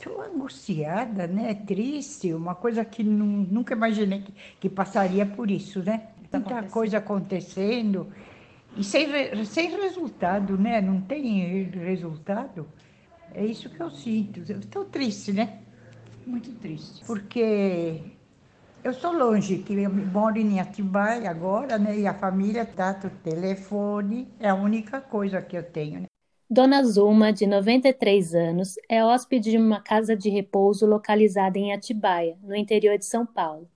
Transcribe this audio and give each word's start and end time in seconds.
Estou 0.00 0.22
angustiada, 0.22 1.26
né? 1.26 1.52
Triste, 1.52 2.32
uma 2.32 2.54
coisa 2.54 2.82
que 2.86 3.04
nunca 3.04 3.74
imaginei 3.74 4.22
que, 4.22 4.32
que 4.58 4.68
passaria 4.70 5.26
por 5.26 5.50
isso, 5.50 5.82
né? 5.82 6.08
Tá 6.30 6.40
Tanta 6.40 6.62
coisa 6.70 6.96
acontecendo 6.96 8.10
e 8.78 8.82
sem, 8.82 9.06
sem 9.44 9.78
resultado, 9.78 10.56
né? 10.56 10.80
Não 10.80 11.02
tem 11.02 11.64
resultado. 11.64 12.66
É 13.34 13.44
isso 13.44 13.68
que 13.68 13.78
eu 13.78 13.90
sinto. 13.90 14.40
Estou 14.40 14.86
triste, 14.86 15.34
né? 15.34 15.58
Muito 16.26 16.50
triste. 16.52 17.04
Porque 17.04 18.00
eu 18.82 18.94
sou 18.94 19.12
longe, 19.12 19.58
que 19.58 19.74
eu 19.74 19.90
moro 19.90 20.38
em 20.38 20.60
Atibaia 20.60 21.28
agora, 21.28 21.78
né? 21.78 21.98
E 21.98 22.06
a 22.06 22.14
família 22.14 22.64
tá 22.64 22.98
no 23.04 23.10
telefone, 23.10 24.28
é 24.40 24.48
a 24.48 24.54
única 24.54 24.98
coisa 24.98 25.42
que 25.42 25.58
eu 25.58 25.62
tenho. 25.62 26.00
Né? 26.00 26.09
Dona 26.52 26.82
Zulma, 26.82 27.32
de 27.32 27.46
93 27.46 28.34
anos, 28.34 28.74
é 28.88 29.04
hóspede 29.04 29.52
de 29.52 29.56
uma 29.56 29.80
casa 29.80 30.16
de 30.16 30.28
repouso 30.28 30.84
localizada 30.84 31.56
em 31.56 31.72
Atibaia, 31.72 32.36
no 32.42 32.56
interior 32.56 32.98
de 32.98 33.04
São 33.04 33.24
Paulo. 33.24 33.70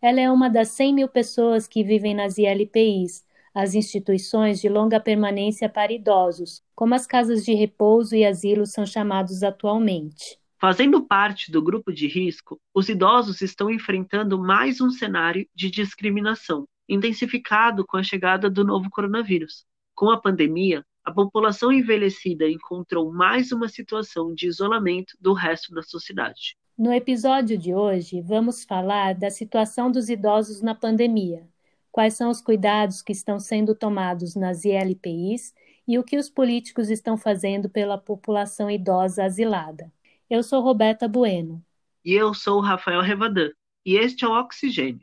Ela 0.00 0.20
é 0.20 0.30
uma 0.30 0.48
das 0.48 0.68
100 0.68 0.94
mil 0.94 1.08
pessoas 1.08 1.66
que 1.66 1.82
vivem 1.82 2.14
nas 2.14 2.38
ILPIs, 2.38 3.24
as 3.52 3.74
instituições 3.74 4.60
de 4.60 4.68
longa 4.68 5.00
permanência 5.00 5.68
para 5.68 5.92
idosos, 5.92 6.62
como 6.72 6.94
as 6.94 7.04
casas 7.04 7.44
de 7.44 7.52
repouso 7.52 8.14
e 8.14 8.24
asilos 8.24 8.70
são 8.70 8.86
chamados 8.86 9.42
atualmente. 9.42 10.38
Fazendo 10.60 11.04
parte 11.04 11.50
do 11.50 11.60
grupo 11.60 11.92
de 11.92 12.06
risco, 12.06 12.60
os 12.72 12.88
idosos 12.88 13.40
estão 13.40 13.68
enfrentando 13.68 14.38
mais 14.38 14.80
um 14.80 14.90
cenário 14.90 15.48
de 15.52 15.68
discriminação, 15.68 16.64
intensificado 16.88 17.84
com 17.84 17.96
a 17.96 18.04
chegada 18.04 18.48
do 18.48 18.64
novo 18.64 18.88
coronavírus. 18.88 19.64
Com 19.96 20.10
a 20.10 20.20
pandemia, 20.20 20.84
a 21.10 21.12
população 21.12 21.72
envelhecida 21.72 22.48
encontrou 22.48 23.12
mais 23.12 23.50
uma 23.50 23.68
situação 23.68 24.32
de 24.32 24.46
isolamento 24.46 25.16
do 25.20 25.32
resto 25.32 25.74
da 25.74 25.82
sociedade. 25.82 26.56
No 26.78 26.92
episódio 26.92 27.58
de 27.58 27.74
hoje, 27.74 28.22
vamos 28.22 28.64
falar 28.64 29.14
da 29.14 29.28
situação 29.28 29.90
dos 29.90 30.08
idosos 30.08 30.62
na 30.62 30.72
pandemia, 30.72 31.42
quais 31.90 32.14
são 32.14 32.30
os 32.30 32.40
cuidados 32.40 33.02
que 33.02 33.10
estão 33.10 33.40
sendo 33.40 33.74
tomados 33.74 34.36
nas 34.36 34.64
ILPIs 34.64 35.52
e 35.86 35.98
o 35.98 36.04
que 36.04 36.16
os 36.16 36.30
políticos 36.30 36.88
estão 36.88 37.16
fazendo 37.16 37.68
pela 37.68 37.98
população 37.98 38.70
idosa 38.70 39.24
asilada. 39.24 39.92
Eu 40.30 40.44
sou 40.44 40.62
Roberta 40.62 41.08
Bueno. 41.08 41.60
E 42.04 42.14
eu 42.14 42.32
sou 42.32 42.58
o 42.58 42.62
Rafael 42.62 43.02
Revadan. 43.02 43.50
E 43.84 43.96
este 43.96 44.24
é 44.24 44.28
o 44.28 44.38
Oxigênio. 44.38 45.02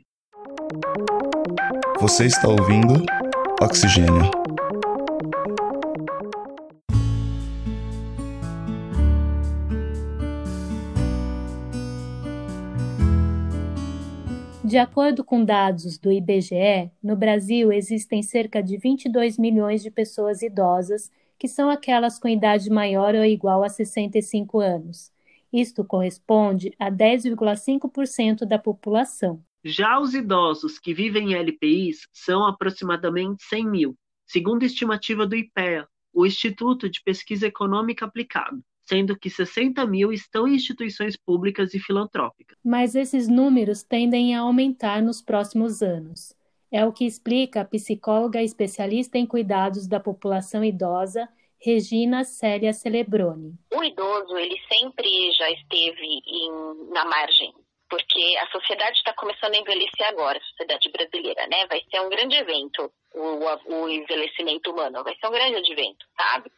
Você 2.00 2.24
está 2.24 2.48
ouvindo 2.48 3.04
Oxigênio. 3.60 4.30
De 14.68 14.76
acordo 14.76 15.24
com 15.24 15.42
dados 15.42 15.96
do 15.96 16.12
IBGE, 16.12 16.92
no 17.02 17.16
Brasil 17.16 17.72
existem 17.72 18.22
cerca 18.22 18.62
de 18.62 18.76
22 18.76 19.38
milhões 19.38 19.82
de 19.82 19.90
pessoas 19.90 20.42
idosas, 20.42 21.10
que 21.38 21.48
são 21.48 21.70
aquelas 21.70 22.18
com 22.18 22.28
idade 22.28 22.68
maior 22.68 23.14
ou 23.14 23.24
igual 23.24 23.64
a 23.64 23.70
65 23.70 24.60
anos. 24.60 25.10
Isto 25.50 25.86
corresponde 25.86 26.74
a 26.78 26.90
10,5% 26.90 28.44
da 28.44 28.58
população. 28.58 29.42
Já 29.64 29.98
os 29.98 30.12
idosos 30.12 30.78
que 30.78 30.92
vivem 30.92 31.32
em 31.32 31.34
LPIs 31.34 32.06
são 32.12 32.44
aproximadamente 32.44 33.42
100 33.44 33.70
mil, 33.70 33.96
segundo 34.26 34.64
a 34.64 34.66
estimativa 34.66 35.26
do 35.26 35.34
IPEA, 35.34 35.88
o 36.12 36.26
Instituto 36.26 36.90
de 36.90 37.02
Pesquisa 37.02 37.46
Econômica 37.46 38.04
Aplicada, 38.04 38.58
sendo 38.88 39.18
que 39.18 39.28
60 39.28 39.84
mil 39.86 40.10
estão 40.12 40.48
em 40.48 40.54
instituições 40.54 41.16
públicas 41.16 41.74
e 41.74 41.78
filantrópicas. 41.78 42.56
Mas 42.64 42.94
esses 42.94 43.28
números 43.28 43.82
tendem 43.82 44.34
a 44.34 44.40
aumentar 44.40 45.02
nos 45.02 45.20
próximos 45.20 45.82
anos. 45.82 46.34
É 46.72 46.84
o 46.84 46.92
que 46.92 47.06
explica 47.06 47.60
a 47.60 47.64
psicóloga 47.64 48.42
especialista 48.42 49.18
em 49.18 49.26
cuidados 49.26 49.86
da 49.86 50.00
população 50.00 50.64
idosa 50.64 51.28
Regina 51.60 52.24
Célia 52.24 52.72
Celebroni. 52.72 53.54
O 53.74 53.82
idoso, 53.82 54.36
ele 54.36 54.56
sempre 54.72 55.32
já 55.32 55.50
esteve 55.50 56.20
em, 56.26 56.50
na 56.92 57.04
margem, 57.04 57.52
porque 57.90 58.36
a 58.40 58.46
sociedade 58.50 58.96
está 58.96 59.12
começando 59.14 59.54
a 59.54 59.58
envelhecer 59.58 60.06
agora, 60.08 60.38
a 60.38 60.48
sociedade 60.50 60.88
brasileira, 60.90 61.46
né? 61.48 61.66
Vai 61.66 61.82
ser 61.90 62.00
um 62.00 62.08
grande 62.08 62.36
evento, 62.36 62.92
o, 63.14 63.74
o 63.74 63.88
envelhecimento 63.88 64.70
humano, 64.70 65.02
vai 65.02 65.16
ser 65.16 65.26
um 65.26 65.32
grande 65.32 65.72
evento, 65.72 66.06
sabe? 66.16 66.50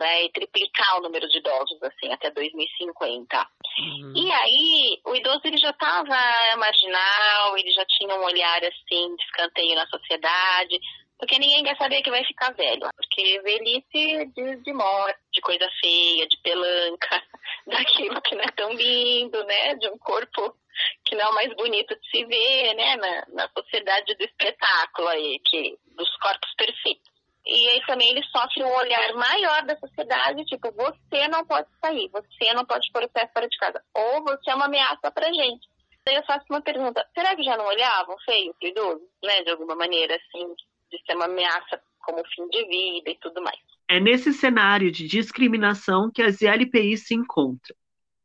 Vai 0.00 0.30
triplicar 0.30 0.98
o 0.98 1.02
número 1.02 1.28
de 1.28 1.38
idosos, 1.38 1.82
assim, 1.82 2.10
até 2.10 2.30
2050. 2.30 3.46
Uhum. 3.78 4.12
E 4.16 4.32
aí, 4.32 5.00
o 5.04 5.14
idoso, 5.14 5.42
ele 5.44 5.58
já 5.58 5.68
estava 5.68 6.16
marginal, 6.56 7.58
ele 7.58 7.70
já 7.70 7.84
tinha 7.84 8.16
um 8.16 8.24
olhar, 8.24 8.64
assim, 8.64 9.14
de 9.14 9.22
escanteio 9.24 9.74
na 9.74 9.86
sociedade, 9.88 10.80
porque 11.20 11.38
ninguém 11.38 11.62
quer 11.62 11.76
saber 11.76 12.00
que 12.00 12.10
vai 12.10 12.24
ficar 12.24 12.50
velho. 12.52 12.88
Porque 12.96 13.40
velhice 13.42 14.32
diz 14.34 14.62
de 14.62 14.72
morte, 14.72 15.20
de 15.30 15.42
coisa 15.42 15.68
feia, 15.78 16.26
de 16.26 16.36
pelanca, 16.38 17.22
daquilo 17.68 18.22
que 18.22 18.34
não 18.34 18.42
é 18.42 18.50
tão 18.56 18.72
lindo, 18.72 19.44
né? 19.44 19.74
De 19.74 19.88
um 19.90 19.98
corpo 19.98 20.56
que 21.04 21.14
não 21.14 21.26
é 21.26 21.28
o 21.28 21.34
mais 21.34 21.54
bonito 21.56 21.94
de 21.94 22.10
se 22.10 22.24
ver, 22.24 22.74
né? 22.74 22.96
Na, 22.96 23.26
na 23.34 23.48
sociedade 23.50 24.14
do 24.14 24.24
espetáculo 24.24 25.08
aí, 25.08 25.38
que, 25.44 25.78
dos 25.94 26.16
corpos 26.16 26.54
perfeitos. 26.56 27.09
E 27.46 27.68
aí 27.68 27.80
também 27.86 28.10
ele 28.10 28.22
sofre 28.24 28.62
um 28.62 28.76
olhar 28.76 29.14
maior 29.14 29.64
da 29.64 29.76
sociedade, 29.78 30.44
tipo, 30.44 30.70
você 30.72 31.28
não 31.28 31.44
pode 31.44 31.68
sair, 31.80 32.08
você 32.12 32.54
não 32.54 32.64
pode 32.64 32.90
pôr 32.92 33.04
o 33.04 33.08
pé 33.08 33.28
fora 33.32 33.48
de 33.48 33.56
casa, 33.58 33.82
ou 33.94 34.22
você 34.22 34.50
é 34.50 34.54
uma 34.54 34.66
ameaça 34.66 35.10
pra 35.10 35.32
gente. 35.32 35.66
Daí 36.04 36.16
eu 36.16 36.24
faço 36.24 36.44
uma 36.50 36.60
pergunta, 36.60 37.06
será 37.14 37.34
que 37.34 37.42
já 37.42 37.56
não 37.56 37.66
olhavam 37.66 38.16
feio 38.24 38.54
pro 38.58 38.68
idoso, 38.68 39.02
né, 39.22 39.42
de 39.42 39.50
alguma 39.50 39.74
maneira, 39.74 40.16
assim, 40.16 40.54
de 40.90 41.02
ser 41.06 41.16
uma 41.16 41.26
ameaça 41.26 41.80
como 42.00 42.22
fim 42.34 42.48
de 42.48 42.66
vida 42.66 43.10
e 43.10 43.18
tudo 43.20 43.42
mais. 43.42 43.58
É 43.88 44.00
nesse 44.00 44.32
cenário 44.32 44.90
de 44.90 45.06
discriminação 45.06 46.10
que 46.10 46.22
as 46.22 46.40
ILPIs 46.40 47.06
se 47.06 47.14
encontram. 47.14 47.76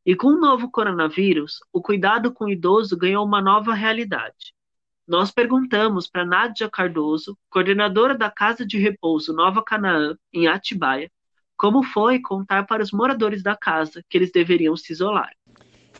E 0.04 0.14
com 0.14 0.28
o 0.28 0.40
novo 0.40 0.70
coronavírus, 0.70 1.58
o 1.72 1.82
cuidado 1.82 2.32
com 2.32 2.44
o 2.44 2.50
idoso 2.50 2.96
ganhou 2.96 3.24
uma 3.24 3.42
nova 3.42 3.74
realidade. 3.74 4.54
Nós 5.06 5.30
perguntamos 5.30 6.08
para 6.08 6.24
Nádia 6.24 6.68
Cardoso, 6.68 7.38
coordenadora 7.48 8.18
da 8.18 8.28
Casa 8.28 8.66
de 8.66 8.76
Repouso 8.76 9.32
Nova 9.32 9.62
Canaã, 9.62 10.16
em 10.32 10.48
Atibaia, 10.48 11.08
como 11.56 11.84
foi 11.84 12.20
contar 12.20 12.66
para 12.66 12.82
os 12.82 12.90
moradores 12.90 13.40
da 13.40 13.56
casa 13.56 14.02
que 14.10 14.18
eles 14.18 14.32
deveriam 14.32 14.76
se 14.76 14.92
isolar. 14.92 15.30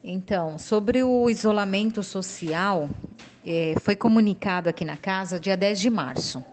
Então, 0.03 0.59
sobre 0.59 1.05
o 1.05 1.31
isolamento 1.31 2.03
social, 2.03 2.91
é, 3.45 3.75
foi 3.81 3.95
comunicado 3.95 4.69
aqui 4.69 4.85
na 4.85 4.97
casa 4.97 5.39
dia 5.39 5.57
10 5.57 5.81
de 5.81 5.89
março. 5.89 6.45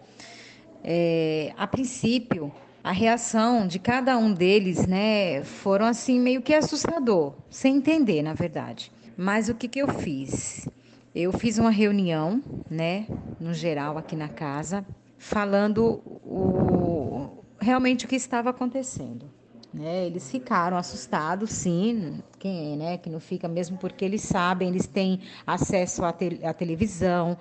É, 0.83 1.53
a 1.57 1.65
princípio, 1.65 2.53
a 2.83 2.91
reação 2.91 3.67
de 3.67 3.79
cada 3.79 4.15
um 4.15 4.31
deles, 4.31 4.85
né, 4.85 5.43
foram 5.43 5.87
assim 5.87 6.19
meio 6.19 6.41
que 6.41 6.53
assustador, 6.53 7.33
sem 7.49 7.77
entender, 7.77 8.21
na 8.21 8.33
verdade. 8.33 8.91
Mas 9.17 9.49
o 9.49 9.55
que, 9.55 9.67
que 9.67 9.79
eu 9.79 9.87
fiz? 9.87 10.67
Eu 11.15 11.31
fiz 11.31 11.59
uma 11.59 11.69
reunião, 11.69 12.41
né, 12.67 13.05
no 13.39 13.53
geral 13.53 13.99
aqui 13.99 14.15
na 14.15 14.27
casa, 14.27 14.83
falando 15.15 16.01
o, 16.25 17.43
realmente 17.59 18.05
o 18.05 18.07
que 18.07 18.15
estava 18.15 18.49
acontecendo. 18.49 19.29
Né? 19.71 20.07
Eles 20.07 20.29
ficaram 20.31 20.75
assustados, 20.75 21.51
sim. 21.51 22.19
Quem 22.39 22.73
é, 22.73 22.75
né? 22.75 22.97
Que 22.97 23.09
não 23.09 23.19
fica 23.19 23.47
mesmo 23.47 23.77
porque 23.77 24.05
eles 24.05 24.21
sabem, 24.21 24.69
eles 24.69 24.85
têm 24.85 25.21
acesso 25.45 26.03
à, 26.03 26.11
te 26.11 26.39
à 26.43 26.53
televisão. 26.53 27.37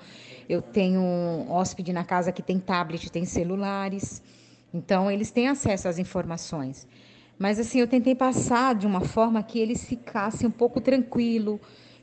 Eu 0.49 0.62
tenho 0.62 1.00
um 1.00 1.50
hóspede 1.50 1.93
na 1.93 2.04
casa 2.04 2.33
que 2.33 2.43
tem 2.43 2.59
tablet, 2.59 3.10
tem 3.10 3.27
celulares. 3.27 4.22
Então, 4.72 5.10
eles 5.10 5.31
têm 5.31 5.49
acesso 5.49 5.89
às 5.89 5.99
informações. 5.99 6.87
Mas, 7.39 7.59
assim, 7.59 7.81
eu 7.81 7.87
tentei 7.87 8.15
passar 8.15 8.75
de 8.75 8.87
uma 8.87 9.00
forma 9.00 9.43
que 9.43 9.59
eles 9.59 9.84
ficassem 9.84 10.47
um 10.47 10.50
pouco 10.50 10.81
tranquilo, 10.81 11.60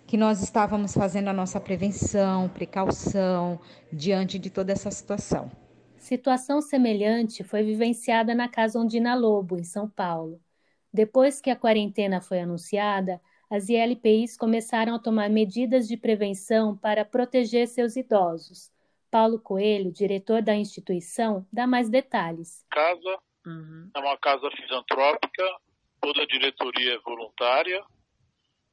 que 0.09 0.17
nós 0.17 0.41
estávamos 0.41 0.95
fazendo 0.95 1.27
a 1.27 1.33
nossa 1.33 1.61
prevenção, 1.61 2.49
precaução 2.49 3.61
diante 3.93 4.39
de 4.39 4.49
toda 4.49 4.71
essa 4.71 4.89
situação. 4.89 5.51
Situação 5.99 6.61
semelhante 6.61 7.43
foi 7.43 7.61
vivenciada 7.61 8.33
na 8.33 8.49
Casa 8.49 8.79
Ondina 8.79 9.13
Lobo, 9.13 9.55
em 9.55 9.63
São 9.63 9.87
Paulo. 9.87 10.41
Depois 10.91 11.39
que 11.39 11.51
a 11.51 11.55
quarentena 11.55 12.21
foi 12.21 12.39
anunciada, 12.39 13.21
as 13.51 13.69
ILPIs 13.69 14.35
começaram 14.35 14.95
a 14.95 14.99
tomar 14.99 15.29
medidas 15.29 15.87
de 15.87 15.95
prevenção 15.95 16.75
para 16.75 17.05
proteger 17.05 17.67
seus 17.67 17.95
idosos. 17.95 18.71
Paulo 19.11 19.39
Coelho, 19.39 19.91
diretor 19.91 20.41
da 20.41 20.55
instituição, 20.55 21.45
dá 21.53 21.67
mais 21.67 21.87
detalhes. 21.87 22.65
Casa 22.71 23.19
uhum. 23.45 23.91
é 23.93 23.99
uma 23.99 24.17
casa 24.17 24.49
filantrópica, 24.57 25.43
toda 26.01 26.23
a 26.23 26.25
diretoria 26.25 26.95
é 26.95 26.99
voluntária. 26.99 27.85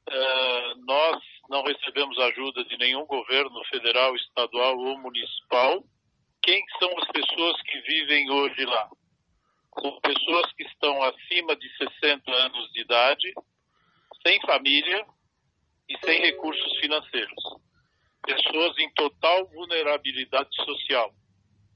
É, 0.09 0.73
nós 0.85 1.21
não 1.49 1.63
recebemos 1.63 2.17
ajuda 2.19 2.63
de 2.65 2.77
nenhum 2.77 3.05
governo 3.05 3.63
federal, 3.65 4.15
estadual 4.15 4.77
ou 4.77 4.97
municipal 4.99 5.83
quem 6.47 6.63
são 6.79 6.89
as 6.99 7.07
pessoas 7.11 7.61
que 7.63 7.81
vivem 7.81 8.31
hoje 8.31 8.63
lá? 8.63 8.89
São 9.81 9.99
pessoas 9.99 10.53
que 10.53 10.63
estão 10.63 11.03
acima 11.03 11.57
de 11.57 11.69
60 11.77 12.31
anos 12.31 12.71
de 12.71 12.81
idade, 12.81 13.33
sem 14.25 14.39
família 14.41 15.05
e 15.89 15.97
sem 16.05 16.21
recursos 16.21 16.79
financeiros. 16.79 17.43
Pessoas 18.25 18.77
em 18.79 18.89
total 18.93 19.45
vulnerabilidade 19.47 20.55
social. 20.63 21.13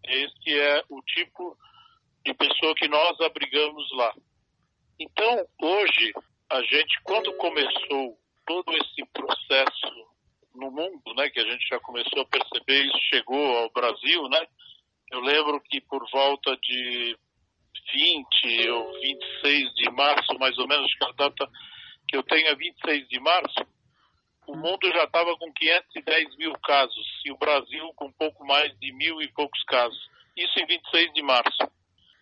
Este 0.05 0.57
é 0.57 0.83
o 0.87 1.01
tipo 1.01 1.57
de 2.25 2.33
pessoa 2.33 2.73
que 2.73 2.87
nós 2.87 3.19
abrigamos 3.19 3.91
lá. 3.91 4.15
Então, 4.97 5.45
hoje, 5.61 6.13
a 6.49 6.61
gente, 6.61 6.97
quando 7.03 7.33
começou 7.33 8.17
todo 8.45 8.71
esse 8.75 9.05
processo 9.13 10.11
no 10.55 10.71
mundo, 10.71 11.13
né, 11.15 11.29
que 11.29 11.39
a 11.39 11.49
gente 11.49 11.67
já 11.67 11.79
começou 11.79 12.21
a 12.21 12.25
perceber, 12.25 12.85
isso 12.85 12.99
chegou 13.09 13.57
ao 13.57 13.71
Brasil, 13.71 14.27
né? 14.29 14.45
Eu 15.11 15.21
lembro 15.21 15.61
que 15.61 15.81
por 15.81 16.03
volta 16.11 16.55
de 16.57 17.17
20 17.93 18.69
ou 18.69 18.93
26 18.99 19.73
de 19.73 19.91
março, 19.91 20.37
mais 20.39 20.57
ou 20.57 20.67
menos, 20.67 20.93
que 20.93 21.03
a 21.05 21.11
data 21.11 21.49
que 22.07 22.17
eu 22.17 22.23
tenho 22.23 22.47
é 22.47 22.55
26 22.55 23.07
de 23.07 23.19
março, 23.19 23.65
o 24.47 24.55
mundo 24.55 24.87
já 24.93 25.03
estava 25.03 25.35
com 25.37 25.51
510 25.53 26.35
mil 26.37 26.53
casos 26.59 27.21
e 27.25 27.31
o 27.31 27.37
Brasil 27.37 27.93
com 27.95 28.11
pouco 28.11 28.45
mais 28.45 28.77
de 28.79 28.91
mil 28.93 29.21
e 29.21 29.27
poucos 29.31 29.63
casos. 29.63 30.09
Isso 30.35 30.59
em 30.59 30.65
26 30.65 31.13
de 31.13 31.21
março. 31.21 31.71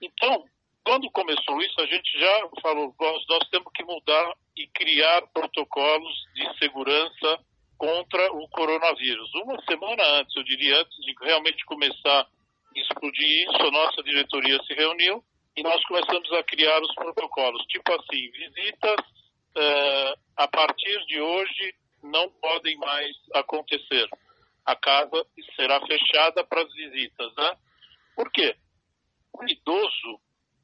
Então, 0.01 0.45
quando 0.83 1.09
começou 1.11 1.61
isso, 1.61 1.79
a 1.79 1.85
gente 1.85 2.19
já 2.19 2.49
falou, 2.61 2.93
nós, 2.99 3.23
nós 3.29 3.49
temos 3.49 3.71
que 3.73 3.83
mudar 3.83 4.33
e 4.57 4.67
criar 4.67 5.21
protocolos 5.27 6.13
de 6.33 6.57
segurança 6.57 7.39
contra 7.77 8.33
o 8.33 8.47
coronavírus. 8.49 9.29
Uma 9.35 9.61
semana 9.63 10.03
antes, 10.19 10.35
eu 10.35 10.43
diria, 10.43 10.81
antes 10.81 10.97
de 10.97 11.15
realmente 11.21 11.63
começar 11.65 12.21
a 12.21 12.27
explodir 12.75 13.47
isso, 13.47 13.61
a 13.61 13.71
nossa 13.71 14.03
diretoria 14.03 14.61
se 14.63 14.73
reuniu 14.73 15.23
e 15.55 15.63
nós 15.63 15.83
começamos 15.85 16.31
a 16.33 16.43
criar 16.43 16.81
os 16.81 16.93
protocolos. 16.93 17.65
Tipo 17.67 17.93
assim, 17.93 18.29
visitas 18.31 18.99
uh, 19.57 20.19
a 20.37 20.47
partir 20.47 21.05
de 21.05 21.21
hoje 21.21 21.73
não 22.03 22.29
podem 22.29 22.77
mais 22.77 23.15
acontecer. 23.35 24.07
A 24.65 24.75
casa 24.75 25.25
será 25.55 25.79
fechada 25.85 26.43
para 26.43 26.61
as 26.61 26.73
visitas, 26.73 27.33
né? 27.35 27.57
Por 28.15 28.31
quê? 28.31 28.55
O 29.33 29.43
idoso, 29.45 30.19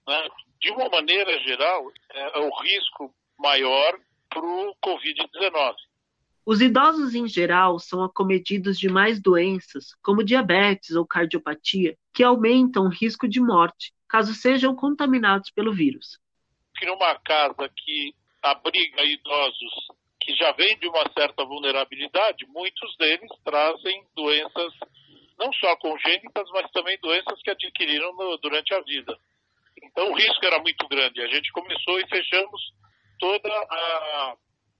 né, 0.07 0.27
de 0.59 0.71
uma 0.71 0.89
maneira 0.89 1.37
geral, 1.39 1.91
é, 2.13 2.39
é 2.39 2.41
o 2.41 2.49
risco 2.61 3.13
maior 3.37 3.99
para 4.29 4.45
o 4.45 4.75
Covid-19. 4.83 5.75
Os 6.45 6.61
idosos 6.61 7.15
em 7.15 7.27
geral 7.27 7.79
são 7.79 8.03
acometidos 8.03 8.77
de 8.77 8.87
mais 8.87 9.19
doenças, 9.19 9.95
como 10.03 10.23
diabetes 10.23 10.95
ou 10.95 11.05
cardiopatia, 11.05 11.97
que 12.13 12.23
aumentam 12.23 12.85
o 12.85 12.89
risco 12.89 13.27
de 13.27 13.41
morte, 13.41 13.91
caso 14.07 14.33
sejam 14.33 14.75
contaminados 14.75 15.49
pelo 15.49 15.73
vírus. 15.73 16.19
Numa 16.83 17.15
casa 17.19 17.67
que 17.75 18.13
abriga 18.43 19.03
idosos 19.03 19.87
que 20.21 20.35
já 20.35 20.51
vêm 20.51 20.77
de 20.77 20.87
uma 20.87 21.03
certa 21.13 21.43
vulnerabilidade, 21.43 22.45
muitos 22.47 22.95
deles 22.97 23.31
trazem 23.43 24.03
doenças 24.15 24.73
não 25.37 25.51
só 25.53 25.75
congênitas, 25.77 26.47
mas 26.51 26.69
também 26.71 26.97
doenças 27.01 27.41
que 27.41 27.49
adquiriram 27.49 28.15
no, 28.15 28.37
durante 28.37 28.73
a 28.73 28.81
vida. 28.81 29.17
Então 29.85 30.11
o 30.11 30.15
risco 30.15 30.45
era 30.45 30.59
muito 30.59 30.87
grande. 30.87 31.21
A 31.21 31.27
gente 31.27 31.51
começou 31.51 31.99
e 31.99 32.07
fechamos 32.07 32.61
toda 33.19 33.49
a, 33.49 34.35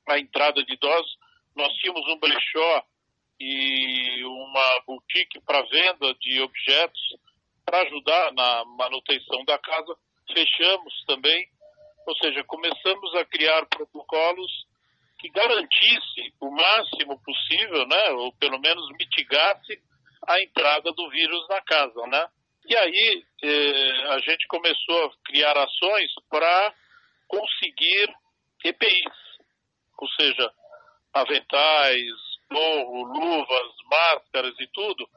a 0.10 0.20
entrada 0.20 0.64
de 0.64 0.74
idosos. 0.74 1.18
Nós 1.56 1.72
tínhamos 1.76 2.06
um 2.08 2.20
brechó 2.20 2.84
e 3.40 4.24
uma 4.24 4.82
boutique 4.86 5.40
para 5.46 5.62
venda 5.64 6.14
de 6.20 6.42
objetos 6.42 7.02
para 7.66 7.82
ajudar 7.82 8.34
na 8.34 8.66
manutenção 8.78 9.44
da 9.46 9.58
casa. 9.58 9.96
Fechamos 10.32 10.94
também, 11.06 11.48
ou 12.08 12.16
seja, 12.18 12.44
começamos 12.44 13.16
a 13.16 13.26
criar 13.26 13.66
protocolos 13.68 14.52
que 15.20 15.30
garantisse 15.30 16.34
o 16.40 16.52
máximo 16.52 17.20
possível, 17.24 17.88
né, 17.88 18.10
ou 18.12 18.34
pelo 18.34 18.60
menos 18.60 18.88
mitigasse 19.00 19.82
a 20.28 20.42
entrada 20.42 20.92
do 20.92 21.10
vírus 21.10 21.48
na 21.50 21.62
casa, 21.62 22.08
né? 22.08 22.28
E 22.68 22.76
aí 22.76 23.24
eh, 23.44 24.08
a 24.10 24.20
gente 24.20 24.48
começou 24.48 25.06
a 25.06 25.12
criar 25.26 25.56
ações 25.56 26.12
para 26.30 26.74
conseguir 27.28 28.14
EPIs, 28.64 29.14
ou 30.00 30.08
seja, 30.10 30.52
aventais, 31.14 32.12
gorro, 32.52 33.04
luvas, 33.04 33.72
máscaras 33.86 34.56
e 34.60 34.68
tudo, 34.74 35.08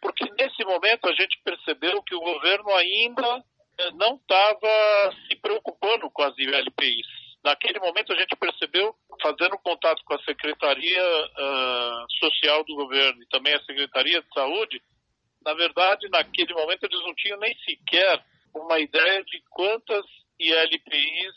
porque 0.00 0.24
nesse 0.38 0.62
momento 0.64 1.08
a 1.08 1.14
gente 1.14 1.40
percebeu 1.42 2.02
que 2.02 2.14
o 2.14 2.20
governo 2.20 2.70
ainda 2.74 3.42
eh, 3.78 3.90
não 3.92 4.16
estava 4.16 5.16
se 5.26 5.36
preocupando 5.36 6.10
com 6.10 6.22
as 6.22 6.36
ILPIs. 6.36 7.24
Naquele 7.42 7.78
momento 7.78 8.12
a 8.12 8.16
gente 8.16 8.36
percebeu, 8.36 8.94
fazendo 9.22 9.58
contato 9.58 10.02
com 10.04 10.14
a 10.14 10.22
Secretaria 10.22 11.02
uh, 11.02 12.06
Social 12.18 12.64
do 12.64 12.74
Governo 12.74 13.22
e 13.22 13.28
também 13.28 13.54
a 13.54 13.62
Secretaria 13.64 14.22
de 14.22 14.28
Saúde, 14.32 14.82
na 15.44 15.54
verdade, 15.54 16.08
naquele 16.08 16.54
momento 16.54 16.84
eles 16.84 17.00
não 17.02 17.14
tinham 17.14 17.38
nem 17.38 17.54
sequer 17.58 18.24
uma 18.54 18.78
ideia 18.78 19.22
de 19.24 19.42
quantas 19.50 20.04
ILPIs 20.38 21.34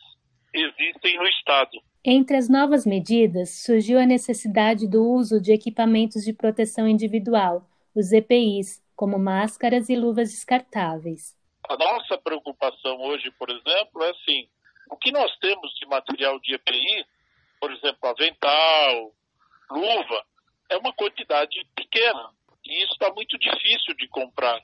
existem 0.54 1.18
no 1.18 1.28
Estado. 1.28 1.82
Entre 2.04 2.38
as 2.38 2.48
novas 2.48 2.86
medidas, 2.86 3.64
surgiu 3.64 4.00
a 4.00 4.06
necessidade 4.06 4.88
do 4.88 5.04
uso 5.04 5.42
de 5.42 5.52
equipamentos 5.52 6.24
de 6.24 6.34
proteção 6.34 6.88
individual, 6.88 7.68
os 7.94 8.12
EPIs, 8.12 8.82
como 8.96 9.20
máscaras 9.20 9.90
e 9.90 9.96
luvas 9.96 10.32
descartáveis. 10.32 11.36
A 11.68 11.76
nossa 11.76 12.18
preocupação 12.18 13.02
hoje, 13.02 13.30
por 13.32 13.50
exemplo, 13.50 14.04
é 14.04 14.10
assim: 14.12 14.48
o 14.90 14.96
que 14.96 15.12
nós 15.12 15.36
temos 15.40 15.74
de 15.80 15.86
material 15.88 16.40
de 16.40 16.56
EPI, 16.56 17.06
por 17.60 17.72
exemplo, 17.72 18.10
avental, 18.10 19.12
luva, 19.70 20.24
é 20.70 20.78
uma 20.78 20.94
quantidade 20.94 21.68
pequena. 21.76 22.30
E 22.68 22.84
isso 22.84 22.94
está 22.94 23.14
muito 23.14 23.38
difícil 23.38 23.96
de 23.96 24.08
comprar. 24.10 24.60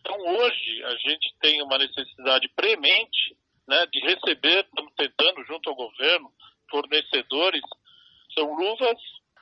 Então, 0.00 0.16
hoje, 0.18 0.84
a 0.84 0.96
gente 0.96 1.34
tem 1.40 1.62
uma 1.62 1.76
necessidade 1.78 2.48
premente 2.54 3.36
né, 3.66 3.86
de 3.92 4.00
receber, 4.00 4.64
estamos 4.64 4.92
tentando, 4.96 5.44
junto 5.44 5.68
ao 5.68 5.76
governo, 5.76 6.32
fornecedores, 6.70 7.62
são 8.34 8.54
luvas, 8.54 8.98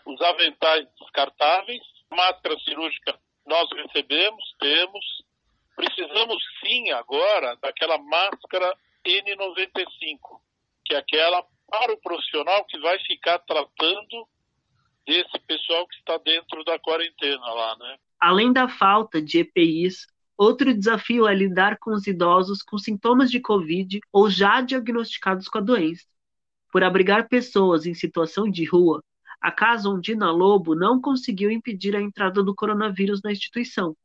os 0.07 0.21
aventais 0.23 0.89
descartáveis, 0.99 1.83
máscara 2.11 2.59
cirúrgica 2.61 3.19
nós 3.47 3.69
recebemos, 3.73 4.45
temos. 4.59 5.05
Precisamos 5.77 6.43
sim 6.65 6.91
agora 6.91 7.57
daquela 7.57 7.99
máscara 7.99 8.77
N95, 9.07 10.41
que 10.85 10.95
é 10.95 10.99
aquela 10.99 11.47
para 11.69 11.93
o 11.93 12.01
profissional 12.01 12.65
que 12.65 12.79
vai 12.79 12.99
ficar 13.01 13.39
tratando 13.41 14.29
desse 15.07 15.39
pessoal 15.47 15.87
que 15.87 15.97
está 15.97 16.17
dentro 16.19 16.65
da 16.65 16.79
quarentena 16.79 17.53
lá, 17.53 17.77
né? 17.77 17.99
Além 18.21 18.53
da 18.53 18.69
falta 18.69 19.21
de 19.21 19.41
EPIs, 19.41 20.07
outro 20.37 20.75
desafio 20.75 21.27
é 21.27 21.35
lidar 21.35 21.79
com 21.79 21.93
os 21.93 22.07
idosos 22.07 22.63
com 22.63 22.79
sintomas 22.79 23.31
de 23.31 23.41
Covid 23.41 24.01
ou 24.13 24.31
já 24.31 24.61
diagnosticados 24.61 25.49
com 25.49 25.59
a 25.59 25.63
doença. 25.63 26.05
Por 26.73 26.83
abrigar 26.83 27.29
pessoas 27.29 27.87
em 27.87 27.95
situação 27.95 28.51
de 28.51 28.65
rua, 28.65 29.03
a 29.41 29.51
Casa 29.51 29.89
Ondina 29.89 30.31
Lobo 30.31 30.75
não 30.75 31.01
conseguiu 31.01 31.51
impedir 31.51 31.95
a 31.95 32.01
entrada 32.01 32.43
do 32.43 32.55
coronavírus 32.55 33.23
na 33.23 33.33
instituição 33.33 33.97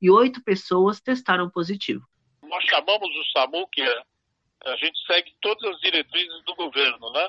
e 0.00 0.10
oito 0.10 0.42
pessoas 0.42 1.00
testaram 1.00 1.48
positivo. 1.48 2.04
Nós 2.42 2.64
chamamos 2.64 3.08
o 3.08 3.24
SAMU, 3.32 3.66
que 3.68 3.82
é 3.82 4.02
a 4.64 4.76
gente 4.76 4.98
segue 5.06 5.32
todas 5.40 5.74
as 5.74 5.80
diretrizes 5.80 6.44
do 6.44 6.54
governo, 6.54 7.10
né? 7.12 7.28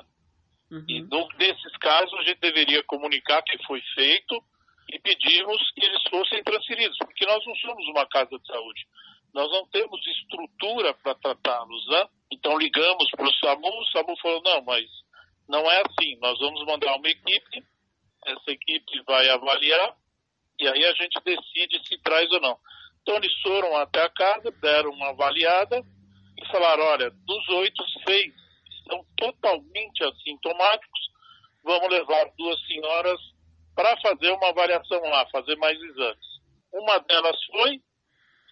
Uhum. 0.70 0.84
E 0.88 1.00
no, 1.02 1.28
nesses 1.38 1.76
casos 1.78 2.12
a 2.18 2.22
gente 2.24 2.40
deveria 2.40 2.82
comunicar 2.84 3.42
que 3.42 3.56
foi 3.66 3.80
feito 3.94 4.42
e 4.88 4.98
pedimos 4.98 5.70
que 5.72 5.84
eles 5.84 6.02
fossem 6.10 6.42
transferidos, 6.42 6.96
porque 6.98 7.26
nós 7.26 7.44
não 7.46 7.54
somos 7.56 7.86
uma 7.88 8.06
casa 8.06 8.38
de 8.38 8.46
saúde. 8.46 8.86
Nós 9.34 9.50
não 9.50 9.66
temos 9.68 10.00
estrutura 10.06 10.94
para 10.94 11.14
tratá-los, 11.14 11.86
né? 11.88 12.08
Então 12.30 12.58
ligamos 12.58 13.10
para 13.12 13.26
o 13.26 13.34
SAMU, 13.34 13.68
o 13.68 13.86
SAMU 13.86 14.16
falou, 14.20 14.42
não, 14.44 14.62
mas 14.64 14.84
não 15.48 15.70
é 15.70 15.82
assim, 15.86 16.18
nós 16.20 16.38
vamos 16.38 16.64
mandar 16.66 16.94
uma 16.96 17.08
equipe, 17.08 17.64
essa 18.26 18.50
equipe 18.50 19.02
vai 19.06 19.28
avaliar 19.28 19.96
e 20.58 20.68
aí 20.68 20.84
a 20.84 20.92
gente 20.92 21.18
decide 21.24 21.88
se 21.88 22.00
traz 22.02 22.30
ou 22.30 22.40
não. 22.40 22.58
Então 23.02 23.16
eles 23.16 23.32
foram 23.42 23.76
até 23.76 24.02
a 24.02 24.10
casa, 24.10 24.50
deram 24.60 24.90
uma 24.90 25.10
avaliada, 25.10 25.82
e 26.38 26.46
falaram, 26.46 26.84
olha, 26.84 27.10
dos 27.10 27.48
oito, 27.48 27.82
seis 28.06 28.32
estão 28.78 29.04
totalmente 29.16 30.04
assintomáticos, 30.04 31.00
vamos 31.64 31.88
levar 31.88 32.30
duas 32.36 32.60
senhoras 32.66 33.20
para 33.74 33.96
fazer 34.00 34.30
uma 34.30 34.48
avaliação 34.48 35.00
lá, 35.00 35.26
fazer 35.30 35.56
mais 35.56 35.80
exames. 35.80 36.32
Uma 36.72 36.98
delas 37.00 37.36
foi, 37.46 37.80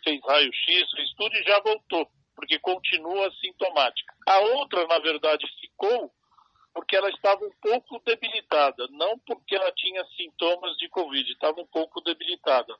fez 0.04 0.20
raio-x, 0.24 0.90
fez 0.92 1.12
tudo 1.16 1.34
e 1.36 1.44
já 1.44 1.60
voltou, 1.60 2.06
porque 2.34 2.58
continua 2.58 3.28
assintomática. 3.28 4.14
A 4.26 4.38
outra, 4.40 4.86
na 4.86 4.98
verdade, 4.98 5.46
ficou 5.60 6.12
porque 6.72 6.96
ela 6.96 7.10
estava 7.10 7.44
um 7.44 7.52
pouco 7.60 8.00
debilitada, 8.04 8.86
não 8.90 9.18
porque 9.26 9.56
ela 9.56 9.72
tinha 9.72 10.04
sintomas 10.16 10.76
de 10.76 10.88
Covid, 10.88 11.30
estava 11.32 11.60
um 11.60 11.66
pouco 11.66 12.00
debilitada. 12.00 12.74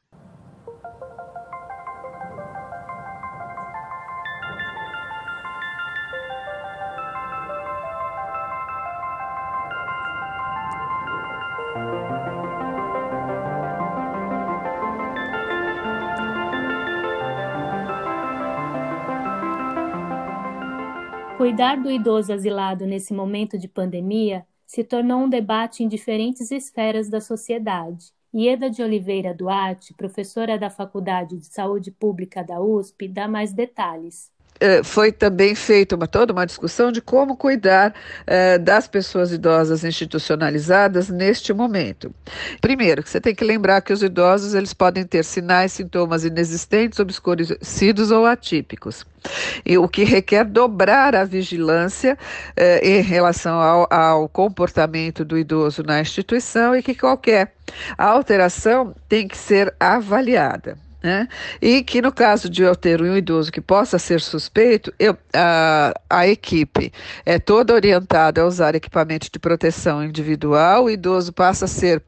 Cuidar 21.40 21.76
do 21.76 21.90
idoso 21.90 22.34
asilado 22.34 22.86
nesse 22.86 23.14
momento 23.14 23.56
de 23.56 23.66
pandemia 23.66 24.46
se 24.66 24.84
tornou 24.84 25.20
um 25.20 25.28
debate 25.28 25.82
em 25.82 25.88
diferentes 25.88 26.50
esferas 26.50 27.08
da 27.08 27.18
sociedade. 27.18 28.12
Ieda 28.30 28.68
de 28.68 28.82
Oliveira 28.82 29.32
Duarte, 29.32 29.94
professora 29.94 30.58
da 30.58 30.68
Faculdade 30.68 31.38
de 31.38 31.46
Saúde 31.46 31.90
Pública 31.90 32.44
da 32.44 32.60
USP, 32.60 33.08
dá 33.08 33.26
mais 33.26 33.54
detalhes. 33.54 34.30
Eh, 34.60 34.82
foi 34.82 35.10
também 35.10 35.54
feita 35.54 35.96
uma, 35.96 36.06
toda 36.06 36.34
uma 36.34 36.44
discussão 36.44 36.92
de 36.92 37.00
como 37.00 37.34
cuidar 37.34 37.94
eh, 38.26 38.58
das 38.58 38.86
pessoas 38.86 39.32
idosas 39.32 39.84
institucionalizadas 39.84 41.08
neste 41.08 41.52
momento. 41.54 42.14
Primeiro, 42.60 43.02
você 43.04 43.18
tem 43.20 43.34
que 43.34 43.42
lembrar 43.42 43.80
que 43.80 43.92
os 43.92 44.02
idosos 44.02 44.52
eles 44.52 44.74
podem 44.74 45.04
ter 45.04 45.24
sinais, 45.24 45.72
sintomas 45.72 46.24
inexistentes, 46.24 46.98
obscurecidos 46.98 48.10
ou 48.10 48.26
atípicos. 48.26 49.06
E 49.64 49.78
o 49.78 49.88
que 49.88 50.04
requer 50.04 50.44
dobrar 50.44 51.14
a 51.14 51.24
vigilância 51.24 52.18
eh, 52.54 52.98
em 52.98 53.00
relação 53.00 53.58
ao, 53.58 53.88
ao 53.90 54.28
comportamento 54.28 55.24
do 55.24 55.38
idoso 55.38 55.82
na 55.82 56.00
instituição 56.00 56.76
e 56.76 56.82
que 56.82 56.94
qualquer 56.94 57.54
alteração 57.96 58.94
tem 59.08 59.26
que 59.26 59.38
ser 59.38 59.74
avaliada. 59.80 60.89
Né? 61.02 61.26
E 61.62 61.82
que 61.82 62.02
no 62.02 62.12
caso 62.12 62.50
de 62.50 62.62
eu 62.62 62.76
ter 62.76 63.00
um 63.00 63.16
idoso 63.16 63.50
que 63.50 63.60
possa 63.60 63.98
ser 63.98 64.20
suspeito, 64.20 64.92
eu, 64.98 65.16
a, 65.34 65.94
a 66.10 66.28
equipe 66.28 66.92
é 67.24 67.38
toda 67.38 67.72
orientada 67.72 68.42
a 68.42 68.46
usar 68.46 68.74
equipamento 68.74 69.30
de 69.32 69.38
proteção 69.38 70.04
individual, 70.04 70.84
o 70.84 70.90
idoso 70.90 71.32
passa 71.32 71.64
a 71.64 71.68
ser 71.68 72.02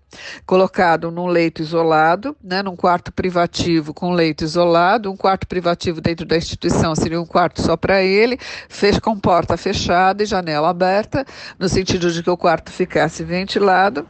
colocado 0.45 1.11
num 1.11 1.27
leito 1.27 1.63
isolado, 1.63 2.37
né, 2.45 2.63
num 2.63 2.77
quarto 2.77 3.11
privativo 3.11 3.95
com 3.95 4.13
leito 4.13 4.45
isolado, 4.45 5.11
um 5.11 5.17
quarto 5.17 5.47
privativo 5.47 5.99
dentro 5.99 6.27
da 6.27 6.37
instituição 6.37 6.95
seria 6.95 7.19
um 7.19 7.25
quarto 7.25 7.63
só 7.63 7.79
para 7.79 8.03
ele, 8.03 8.39
fez 8.69 8.99
com 8.99 9.19
porta 9.19 9.57
fechada 9.57 10.23
e 10.23 10.27
janela 10.27 10.69
aberta, 10.69 11.25
no 11.59 11.67
sentido 11.67 12.11
de 12.11 12.23
que 12.23 12.29
o 12.29 12.37
quarto 12.37 12.71
ficasse 12.71 13.25
ventilado 13.25 14.07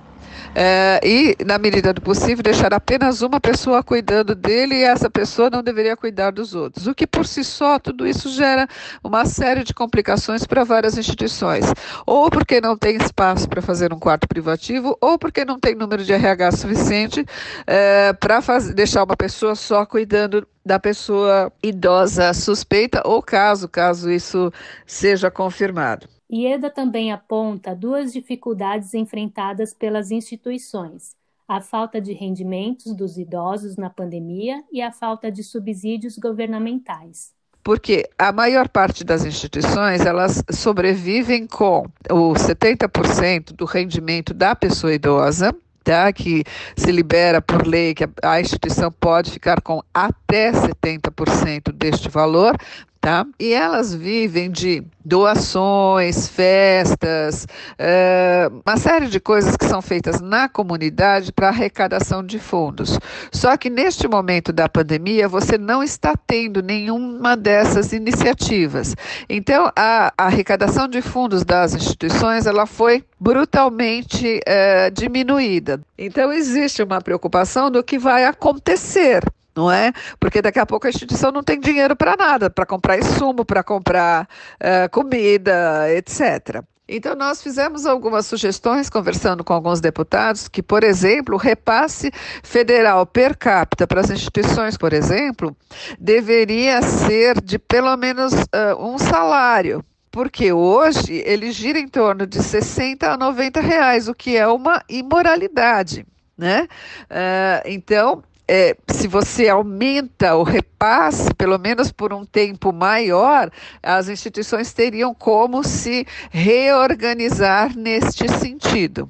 é, 0.55 1.01
e, 1.03 1.37
na 1.45 1.59
medida 1.59 1.93
do 1.93 2.01
possível, 2.01 2.43
deixar 2.43 2.73
apenas 2.75 3.23
uma 3.23 3.41
pessoa 3.41 3.83
cuidando 3.83 4.35
dele 4.35 4.77
e 4.77 4.83
essa 4.85 5.09
pessoa 5.11 5.51
não 5.51 5.62
deveria 5.62 5.97
cuidar 5.97 6.31
dos 6.31 6.55
outros. 6.55 6.87
O 6.87 6.95
que, 6.95 7.07
por 7.07 7.27
si 7.27 7.45
só, 7.45 7.79
tudo 7.79 8.07
isso 8.07 8.29
gera 8.31 8.67
uma 9.03 9.25
série 9.25 9.65
de 9.65 9.75
complicações 9.75 10.47
para 10.47 10.65
várias 10.65 10.99
instituições. 10.99 11.65
Ou 12.07 12.31
porque 12.31 12.61
não 12.61 12.77
tem 12.77 12.97
espaço 12.97 13.49
para 13.49 13.62
fazer 13.62 13.93
um 13.93 13.99
quarto 13.99 14.29
privativo, 14.29 14.97
ou 15.01 15.19
porque 15.19 15.45
não 15.45 15.59
tem 15.59 15.75
número 15.75 16.05
de 16.05 16.12
RH 16.12 16.53
suficiente 16.53 17.25
é, 17.67 18.12
para 18.12 18.41
deixar 18.75 19.05
uma 19.05 19.17
pessoa 19.17 19.55
só 19.55 19.87
cuidando 19.87 20.47
da 20.65 20.79
pessoa 20.79 21.53
idosa 21.62 22.33
suspeita, 22.33 23.03
ou 23.05 23.23
caso, 23.23 23.69
caso 23.69 24.11
isso 24.11 24.53
seja 24.87 25.31
confirmado. 25.31 26.09
Ieda 26.33 26.71
também 26.71 27.12
aponta 27.12 27.75
duas 27.75 28.12
dificuldades 28.12 28.95
enfrentadas 28.95 29.75
pelas 29.75 30.11
instituições: 30.11 31.15
a 31.47 31.61
falta 31.61 32.01
de 32.01 32.12
rendimentos 32.12 32.95
dos 32.95 33.19
idosos 33.19 33.77
na 33.77 33.91
pandemia 33.91 34.65
e 34.73 34.81
a 34.81 34.91
falta 34.91 35.31
de 35.31 35.45
subsídios 35.45 36.17
governamentais 36.17 37.35
porque 37.65 38.09
a 38.19 38.33
maior 38.33 38.69
parte 38.69 39.05
das 39.05 39.25
instituições 39.25 40.01
elas 40.01 40.43
sobrevivem 40.51 41.47
com 41.47 41.87
o 42.11 42.33
70% 42.33 43.53
do 43.53 43.65
rendimento 43.65 44.35
da 44.35 44.55
pessoa 44.57 44.93
idosa, 44.93 45.55
tá? 45.85 46.12
que 46.12 46.43
se 46.77 46.91
libera 46.91 47.41
por 47.41 47.67
lei 47.67 47.95
que 47.95 48.05
a, 48.23 48.41
instituição 48.41 48.91
pode 48.91 49.31
ficar 49.31 49.61
com 49.61 49.81
até 49.95 50.51
70% 50.51 51.73
deste 51.73 52.09
valor, 52.09 52.57
tá? 53.03 53.27
E 53.37 53.53
elas 53.53 53.93
vivem 53.93 54.49
de 54.49 54.85
doações, 55.05 56.29
festas, 56.29 57.49
é, 57.77 58.49
uma 58.65 58.77
série 58.77 59.09
de 59.09 59.19
coisas 59.19 59.57
que 59.57 59.65
são 59.65 59.83
feitas 59.83 60.21
na 60.21 60.49
comunidade 60.49 61.33
para 61.33 61.49
arrecadação 61.49 62.25
de 62.25 62.39
fundos. 62.39 62.97
Só 63.33 63.57
que 63.57 63.69
neste 63.69 64.07
momento 64.07 64.53
da 64.53 64.69
pandemia, 64.69 65.27
você 65.27 65.59
não 65.59 65.83
está 65.83 66.15
tendo 66.17 66.63
nenhuma 66.63 67.37
dessas 67.37 67.93
iniciativas. 67.93 68.95
Então, 69.29 69.73
a, 69.75 70.15
a 70.17 70.27
arrecadação 70.27 70.87
de 70.87 71.03
fundos 71.03 71.45
das 71.45 71.75
instituições, 71.75 72.47
ela 72.47 72.67
foi 72.67 73.05
brutalmente 73.19 74.41
é, 74.47 74.91
diminuída. 74.91 75.81
Então, 75.99 76.33
existe 76.33 76.85
uma 76.85 77.01
preocupação 77.01 77.69
do 77.69 77.83
que 77.83 77.99
vai 77.99 78.25
acontecer 78.25 79.25
não 79.55 79.71
é? 79.71 79.93
Porque 80.19 80.43
daqui 80.43 80.59
a 80.59 80.67
pouco 80.67 80.87
a 80.87 80.91
instituição 80.91 81.31
não 81.31 81.43
tem 81.43 81.61
dinheiro 81.61 81.95
para 81.95 82.17
nada, 82.17 82.51
para 82.51 82.67
comprar 82.67 82.99
insumo, 82.99 83.45
para 83.45 83.63
comprar 83.63 84.29
uh, 84.61 84.91
comida, 84.91 85.87
etc. 85.95 86.63
Então, 86.89 87.15
nós 87.15 87.43
fizemos 87.43 87.87
algumas 87.87 88.27
sugestões, 88.27 88.91
conversando 88.91 89.45
com 89.45 89.53
alguns 89.53 89.81
deputados, 89.81 90.49
que, 90.49 90.63
por 90.63 90.85
exemplo, 90.85 91.37
o 91.37 91.39
repasse 91.39 92.11
federal 92.43 93.07
per 93.07 93.37
capita 93.37 93.87
para 93.87 94.01
as 94.01 94.11
instituições, 94.11 94.77
por 94.77 94.93
exemplo, 94.93 95.57
deveria 95.99 96.83
ser 96.83 97.41
de 97.41 97.59
pelo 97.59 97.97
menos 97.97 98.33
uh, 98.33 98.77
um 98.79 98.99
salário. 98.99 99.85
Porque 100.11 100.53
hoje 100.53 101.23
ele 101.25 101.51
gira 101.53 101.79
em 101.79 101.89
torno 101.89 102.27
de 102.27 102.43
60 102.43 103.13
a 103.13 103.17
90 103.17 103.61
reais, 103.63 104.09
o 104.09 104.15
que 104.15 104.37
é 104.37 104.47
uma 104.47 104.83
imoralidade. 104.87 106.05
Né? 106.37 106.69
Uh, 107.05 107.63
então, 107.65 108.23
é, 108.49 108.77
se 108.89 109.07
você 109.07 109.49
aumenta 109.49 110.35
o 110.35 110.43
repasse, 110.43 111.33
pelo 111.35 111.59
menos 111.59 111.93
por 111.93 112.13
um 112.13 112.25
tempo 112.25 112.73
maior, 112.73 113.51
as 113.83 114.09
instituições 114.09 114.73
teriam 114.73 115.15
como 115.15 115.63
se 115.63 116.07
reorganizar 116.31 117.77
neste 117.77 118.29
sentido. 118.29 119.09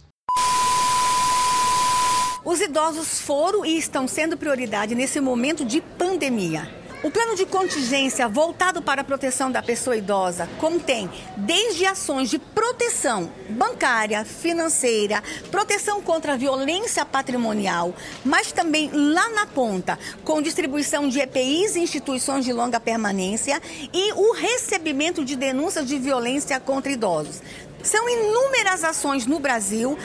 Os 2.45 2.61
idosos 2.61 3.21
foram 3.21 3.65
e 3.65 3.79
estão 3.79 4.09
sendo 4.09 4.37
prioridade 4.37 4.95
nesse 4.95 5.21
momento 5.21 5.65
de 5.65 5.81
pandemia. 5.81 6.82
O 7.03 7.11
plano 7.11 7.35
de 7.35 7.45
contingência 7.45 8.29
voltado 8.29 8.81
para 8.81 9.01
a 9.01 9.05
proteção 9.05 9.51
da 9.51 9.61
pessoa 9.61 9.97
idosa 9.97 10.49
contém 10.61 11.11
desde 11.37 11.85
ações 11.85 12.31
de 12.31 12.39
proteção 12.39 13.29
bancária, 13.51 14.25
financeira, 14.25 15.21
proteção 15.51 16.01
contra 16.01 16.35
a 16.35 16.37
violência 16.37 17.05
patrimonial, 17.05 17.93
mas 18.25 18.53
também 18.53 18.89
lá 18.93 19.29
na 19.31 19.47
ponta, 19.47 19.99
com 20.23 20.41
distribuição 20.41 21.09
de 21.09 21.19
EPIs 21.19 21.75
e 21.75 21.81
instituições 21.81 22.45
de 22.45 22.53
longa 22.53 22.79
permanência 22.79 23.61
e 23.93 24.13
o 24.13 24.33
recebimento 24.33 25.25
de 25.25 25.35
denúncias 25.35 25.89
de 25.89 25.99
violência 25.99 26.61
contra 26.61 26.93
idosos. 26.93 27.43
São 27.83 28.09
inúmeras 28.09 28.85
ações 28.85 29.27
no 29.27 29.41
Brasil. 29.41 29.99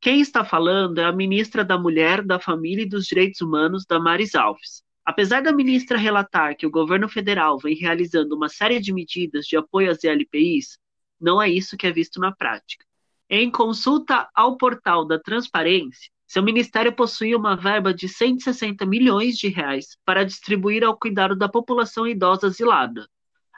Quem 0.00 0.20
está 0.20 0.44
falando 0.44 0.98
é 0.98 1.04
a 1.04 1.12
ministra 1.12 1.64
da 1.64 1.76
Mulher, 1.76 2.22
da 2.24 2.38
Família 2.38 2.84
e 2.84 2.88
dos 2.88 3.04
Direitos 3.04 3.40
Humanos, 3.40 3.84
Damares 3.84 4.36
Alves. 4.36 4.84
Apesar 5.04 5.42
da 5.42 5.52
ministra 5.52 5.98
relatar 5.98 6.56
que 6.56 6.66
o 6.66 6.70
governo 6.70 7.08
federal 7.08 7.58
vem 7.58 7.74
realizando 7.74 8.36
uma 8.36 8.48
série 8.48 8.78
de 8.78 8.92
medidas 8.92 9.44
de 9.46 9.56
apoio 9.56 9.90
às 9.90 10.04
ELPIs, 10.04 10.78
não 11.20 11.42
é 11.42 11.50
isso 11.50 11.76
que 11.76 11.86
é 11.86 11.90
visto 11.90 12.20
na 12.20 12.30
prática. 12.30 12.84
Em 13.28 13.50
consulta 13.50 14.28
ao 14.32 14.56
portal 14.56 15.04
da 15.04 15.18
Transparência, 15.18 16.08
seu 16.28 16.44
ministério 16.44 16.94
possui 16.94 17.34
uma 17.34 17.56
verba 17.56 17.92
de 17.92 18.08
160 18.08 18.86
milhões 18.86 19.36
de 19.36 19.48
reais 19.48 19.96
para 20.04 20.24
distribuir 20.24 20.84
ao 20.84 20.96
cuidado 20.96 21.34
da 21.34 21.48
população 21.48 22.06
idosa 22.06 22.46
asilada. 22.46 23.08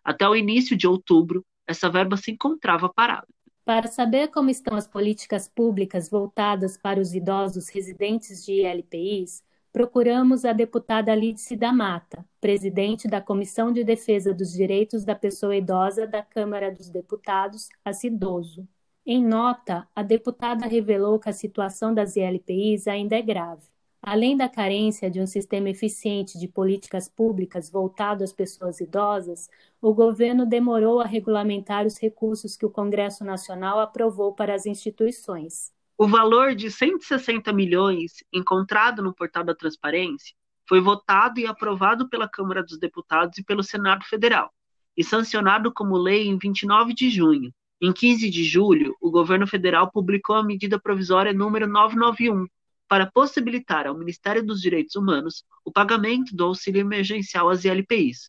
Até 0.02 0.26
o 0.26 0.35
início 0.35 0.75
de 0.75 0.87
outubro, 0.87 1.44
essa 1.66 1.90
verba 1.90 2.16
se 2.16 2.30
encontrava 2.30 2.88
parada. 2.88 3.26
Para 3.70 3.86
saber 3.86 4.32
como 4.32 4.50
estão 4.50 4.76
as 4.76 4.88
políticas 4.88 5.46
públicas 5.46 6.10
voltadas 6.10 6.76
para 6.76 6.98
os 6.98 7.14
idosos 7.14 7.68
residentes 7.68 8.44
de 8.44 8.66
ILPIs, 8.66 9.44
procuramos 9.72 10.44
a 10.44 10.52
deputada 10.52 11.14
Lídice 11.14 11.54
da 11.54 11.72
Mata, 11.72 12.26
presidente 12.40 13.06
da 13.06 13.20
Comissão 13.20 13.72
de 13.72 13.84
Defesa 13.84 14.34
dos 14.34 14.50
Direitos 14.52 15.04
da 15.04 15.14
Pessoa 15.14 15.54
Idosa 15.54 16.04
da 16.04 16.20
Câmara 16.20 16.74
dos 16.74 16.88
Deputados, 16.88 17.68
a 17.84 17.92
CIDOSO. 17.92 18.66
Em 19.06 19.24
nota, 19.24 19.86
a 19.94 20.02
deputada 20.02 20.66
revelou 20.66 21.20
que 21.20 21.28
a 21.28 21.32
situação 21.32 21.94
das 21.94 22.16
ILPIs 22.16 22.88
ainda 22.88 23.14
é 23.14 23.22
grave. 23.22 23.62
Além 24.02 24.35
da 24.35 24.49
carência 24.49 25.11
de 25.11 25.21
um 25.21 25.26
sistema 25.26 25.69
eficiente 25.69 26.38
de 26.38 26.49
políticas 26.49 27.07
públicas 27.07 27.71
voltado 27.71 28.25
às 28.25 28.33
pessoas 28.33 28.80
idosas, 28.80 29.50
o 29.80 29.92
governo 29.92 30.47
demorou 30.47 31.00
a 31.00 31.07
regulamentar 31.07 31.85
os 31.85 31.99
recursos 31.99 32.57
que 32.57 32.64
o 32.64 32.71
Congresso 32.71 33.25
Nacional 33.25 33.78
aprovou 33.78 34.35
para 34.35 34.54
as 34.54 34.64
instituições. 34.64 35.71
O 35.99 36.09
valor 36.09 36.54
de 36.54 36.71
160 36.71 37.52
milhões 37.52 38.25
encontrado 38.33 39.02
no 39.02 39.14
portal 39.14 39.45
da 39.45 39.54
Transparência 39.54 40.35
foi 40.66 40.80
votado 40.80 41.38
e 41.38 41.47
aprovado 41.47 42.09
pela 42.09 42.26
Câmara 42.26 42.62
dos 42.62 42.78
Deputados 42.78 43.37
e 43.37 43.45
pelo 43.45 43.62
Senado 43.62 44.04
Federal, 44.07 44.50
e 44.97 45.04
sancionado 45.04 45.71
como 45.71 45.99
lei 45.99 46.26
em 46.26 46.38
29 46.38 46.95
de 46.95 47.11
junho, 47.11 47.52
Em 47.83 47.92
15 47.92 48.30
de 48.30 48.45
julho, 48.45 48.95
o 49.00 49.11
governo 49.11 49.47
federal 49.47 49.90
publicou 49.90 50.37
a 50.37 50.42
medida 50.42 50.78
provisória 50.78 51.33
número 51.33 51.66
991 51.66 52.47
para 52.90 53.06
possibilitar 53.06 53.87
ao 53.87 53.97
Ministério 53.97 54.44
dos 54.44 54.61
Direitos 54.61 54.97
Humanos 54.97 55.44
o 55.64 55.70
pagamento 55.70 56.35
do 56.35 56.42
auxílio 56.42 56.80
emergencial 56.80 57.49
às 57.49 57.64
ILPIs. 57.64 58.28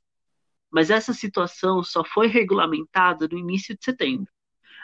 Mas 0.70 0.92
essa 0.92 1.14
situação 1.14 1.84
só 1.84 2.04
foi 2.04 2.28
regulamentada 2.28 3.28
no 3.28 3.40
início 3.40 3.76
de 3.76 3.84
setembro. 3.84 4.32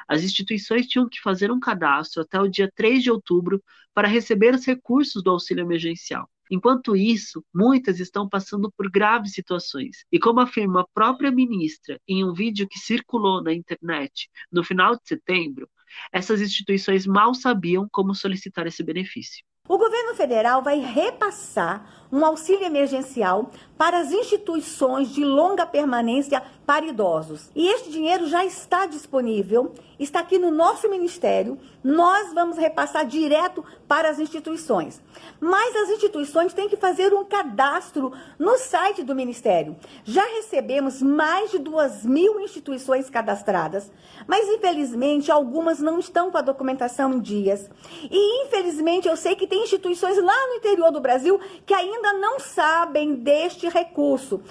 As 0.07 0.23
instituições 0.23 0.87
tinham 0.87 1.07
que 1.07 1.21
fazer 1.21 1.51
um 1.51 1.59
cadastro 1.59 2.23
até 2.23 2.41
o 2.41 2.47
dia 2.47 2.71
3 2.75 3.03
de 3.03 3.11
outubro 3.11 3.63
para 3.93 4.07
receber 4.07 4.55
os 4.55 4.65
recursos 4.65 5.21
do 5.21 5.29
auxílio 5.29 5.61
emergencial. 5.63 6.27
Enquanto 6.49 6.95
isso, 6.95 7.45
muitas 7.53 7.99
estão 7.99 8.27
passando 8.27 8.71
por 8.71 8.89
graves 8.89 9.33
situações. 9.33 10.05
E 10.11 10.17
como 10.17 10.39
afirma 10.39 10.81
a 10.81 10.87
própria 10.91 11.29
ministra 11.29 12.01
em 12.07 12.23
um 12.23 12.33
vídeo 12.33 12.67
que 12.67 12.79
circulou 12.79 13.43
na 13.43 13.53
internet 13.53 14.27
no 14.51 14.63
final 14.63 14.95
de 14.95 15.01
setembro, 15.05 15.69
essas 16.11 16.41
instituições 16.41 17.05
mal 17.05 17.35
sabiam 17.35 17.87
como 17.91 18.15
solicitar 18.15 18.65
esse 18.65 18.81
benefício. 18.81 19.45
O 19.67 19.77
governo 19.77 20.15
federal 20.15 20.61
vai 20.61 20.79
repassar 20.79 22.06
um 22.11 22.25
auxílio 22.25 22.65
emergencial 22.65 23.51
para 23.77 23.99
as 23.99 24.11
instituições 24.11 25.09
de 25.09 25.23
longa 25.23 25.65
permanência 25.65 26.41
para 26.65 26.85
idosos. 26.85 27.49
E 27.55 27.67
este 27.67 27.89
dinheiro 27.89 28.27
já 28.27 28.43
está 28.43 28.85
disponível, 28.85 29.73
está 29.97 30.19
aqui 30.19 30.37
no 30.37 30.51
nosso 30.51 30.89
ministério. 30.89 31.57
Nós 31.81 32.33
vamos 32.33 32.57
repassar 32.57 33.05
direto 33.05 33.63
para 33.87 34.09
as 34.09 34.19
instituições. 34.19 35.01
Mas 35.39 35.75
as 35.77 35.89
instituições 35.89 36.53
têm 36.53 36.67
que 36.67 36.75
fazer 36.75 37.13
um 37.13 37.23
cadastro 37.23 38.11
no 38.37 38.57
site 38.57 39.01
do 39.01 39.15
ministério. 39.15 39.77
Já 40.03 40.25
recebemos 40.25 41.01
mais 41.01 41.51
de 41.51 41.59
duas 41.59 42.03
mil 42.03 42.39
instituições 42.41 43.09
cadastradas, 43.09 43.89
mas 44.27 44.45
infelizmente 44.49 45.31
algumas 45.31 45.79
não 45.79 45.99
estão 45.99 46.29
com 46.29 46.37
a 46.37 46.41
documentação 46.41 47.13
em 47.13 47.19
dias. 47.19 47.69
E 48.11 48.45
infelizmente 48.45 49.07
eu 49.07 49.15
sei 49.15 49.35
que 49.35 49.47
tem 49.47 49.63
instituições 49.63 50.21
lá 50.21 50.47
no 50.47 50.55
interior 50.55 50.91
do 50.91 50.99
Brasil 50.99 51.39
que 51.65 51.73
ainda 51.73 51.96
não 52.01 52.39
sabem 52.39 53.15
deste 53.15 53.67
recurso. 53.67 54.41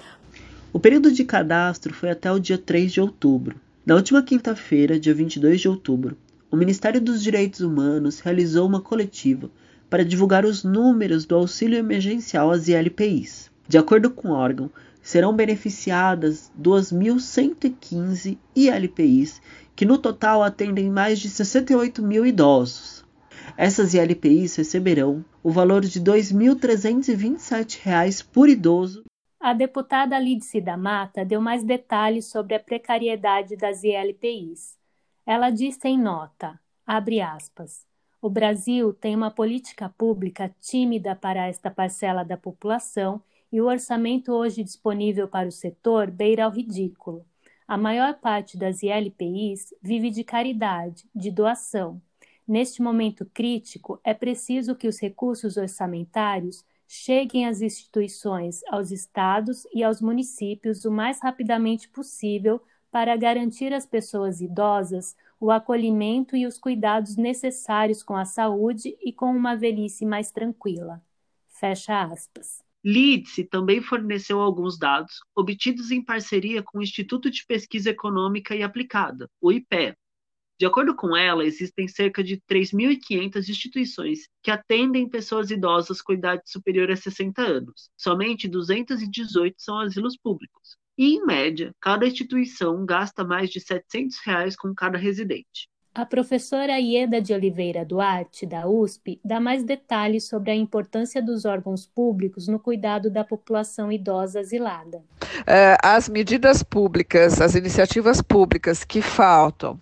O 0.73 0.79
período 0.79 1.11
de 1.11 1.23
cadastro 1.23 1.93
foi 1.93 2.09
até 2.09 2.31
o 2.31 2.39
dia 2.39 2.57
3 2.57 2.91
de 2.91 3.01
outubro. 3.01 3.55
Na 3.85 3.95
última 3.95 4.21
quinta-feira, 4.21 4.99
dia 4.99 5.13
22 5.13 5.61
de 5.61 5.69
outubro, 5.69 6.17
o 6.51 6.55
Ministério 6.55 7.01
dos 7.01 7.21
Direitos 7.21 7.61
Humanos 7.61 8.19
realizou 8.19 8.67
uma 8.67 8.81
coletiva 8.81 9.49
para 9.89 10.03
divulgar 10.03 10.45
os 10.45 10.63
números 10.63 11.25
do 11.25 11.35
auxílio 11.35 11.77
emergencial 11.77 12.51
às 12.51 12.67
ILPIs. 12.67 13.49
De 13.67 13.77
acordo 13.77 14.09
com 14.09 14.29
o 14.29 14.33
órgão, 14.33 14.69
serão 15.01 15.33
beneficiadas 15.33 16.51
2.115 16.61 18.37
ILPIs, 18.55 19.41
que 19.75 19.85
no 19.85 19.97
total 19.97 20.43
atendem 20.43 20.89
mais 20.89 21.19
de 21.19 21.29
68 21.29 22.03
mil 22.03 22.25
idosos. 22.25 22.96
Essas 23.55 23.93
ILPIs 23.93 24.55
receberão 24.55 25.23
o 25.43 25.51
valor 25.51 25.81
de 25.81 25.99
R$ 25.99 26.05
2.327 26.05 28.25
por 28.33 28.49
idoso 28.49 29.03
a 29.39 29.53
deputada 29.53 30.19
Lídice 30.19 30.59
da 30.59 30.75
Mata 30.75 31.23
deu 31.23 31.39
mais 31.39 31.63
detalhes 31.63 32.25
sobre 32.25 32.55
a 32.55 32.59
precariedade 32.59 33.55
das 33.55 33.83
ILPIs. 33.83 34.75
Ela 35.25 35.51
disse 35.51 35.87
em 35.87 35.97
nota, 35.97 36.59
abre 36.85 37.21
aspas, 37.21 37.85
o 38.19 38.29
Brasil 38.29 38.93
tem 38.93 39.15
uma 39.15 39.29
política 39.29 39.89
pública 39.89 40.53
tímida 40.59 41.15
para 41.15 41.47
esta 41.47 41.69
parcela 41.69 42.25
da 42.25 42.35
população 42.35 43.21
e 43.51 43.61
o 43.61 43.67
orçamento 43.67 44.33
hoje 44.33 44.63
disponível 44.63 45.27
para 45.27 45.47
o 45.47 45.51
setor 45.51 46.09
beira 46.09 46.45
ao 46.45 46.51
ridículo. 46.51 47.23
A 47.67 47.77
maior 47.77 48.15
parte 48.15 48.57
das 48.57 48.81
ILPIs 48.81 49.73
vive 49.81 50.09
de 50.09 50.23
caridade, 50.23 51.07
de 51.15 51.29
doação. 51.29 52.01
Neste 52.47 52.81
momento 52.81 53.25
crítico, 53.33 53.99
é 54.03 54.13
preciso 54.13 54.75
que 54.75 54.87
os 54.87 54.99
recursos 54.99 55.57
orçamentários 55.57 56.63
cheguem 56.87 57.45
às 57.45 57.61
instituições, 57.61 58.61
aos 58.69 58.91
estados 58.91 59.67
e 59.73 59.83
aos 59.83 60.01
municípios 60.01 60.85
o 60.85 60.91
mais 60.91 61.21
rapidamente 61.21 61.89
possível 61.89 62.61
para 62.89 63.17
garantir 63.17 63.73
às 63.73 63.85
pessoas 63.85 64.39
idosas 64.39 65.15
o 65.39 65.51
acolhimento 65.51 66.35
e 66.35 66.47
os 66.47 66.57
cuidados 66.57 67.17
necessários 67.17 68.01
com 68.01 68.15
a 68.15 68.25
saúde 68.25 68.97
e 69.03 69.11
com 69.11 69.29
uma 69.35 69.55
velhice 69.55 70.05
mais 70.05 70.31
tranquila. 70.31 71.01
Fecha 71.49 72.01
aspas. 72.01 72.63
Lidse 72.83 73.43
também 73.43 73.81
forneceu 73.81 74.39
alguns 74.39 74.79
dados 74.79 75.19
obtidos 75.35 75.91
em 75.91 76.01
parceria 76.01 76.63
com 76.63 76.77
o 76.77 76.81
Instituto 76.81 77.29
de 77.29 77.45
Pesquisa 77.45 77.89
Econômica 77.89 78.55
e 78.55 78.63
Aplicada, 78.63 79.29
o 79.41 79.51
IPE, 79.51 79.93
de 80.59 80.65
acordo 80.65 80.95
com 80.95 81.15
ela, 81.15 81.45
existem 81.45 81.87
cerca 81.87 82.23
de 82.23 82.41
3.500 82.49 83.47
instituições 83.47 84.27
que 84.41 84.49
atendem 84.49 85.07
pessoas 85.07 85.51
idosas 85.51 86.01
com 86.01 86.13
idade 86.13 86.41
superior 86.45 86.89
a 86.89 86.95
60 86.95 87.41
anos. 87.41 87.91
Somente 87.95 88.47
218 88.47 89.55
são 89.59 89.79
asilos 89.79 90.17
públicos. 90.17 90.75
E, 90.97 91.13
em 91.13 91.25
média, 91.25 91.75
cada 91.79 92.07
instituição 92.07 92.83
gasta 92.85 93.23
mais 93.23 93.51
de 93.51 93.59
700 93.59 94.17
reais 94.25 94.55
com 94.55 94.73
cada 94.73 94.97
residente. 94.97 95.69
A 95.97 96.05
professora 96.05 96.79
Ieda 96.79 97.19
de 97.19 97.33
Oliveira 97.33 97.83
Duarte, 97.83 98.45
da 98.45 98.67
USP, 98.67 99.19
dá 99.25 99.39
mais 99.39 99.63
detalhes 99.63 100.25
sobre 100.25 100.51
a 100.51 100.55
importância 100.55 101.19
dos 101.23 101.43
órgãos 101.43 101.87
públicos 101.87 102.47
no 102.47 102.59
cuidado 102.59 103.09
da 103.09 103.23
população 103.23 103.91
idosa 103.91 104.41
asilada. 104.41 105.01
É, 105.47 105.75
as 105.81 106.07
medidas 106.07 106.61
públicas, 106.61 107.41
as 107.41 107.55
iniciativas 107.55 108.21
públicas 108.21 108.83
que 108.83 109.01
faltam, 109.01 109.81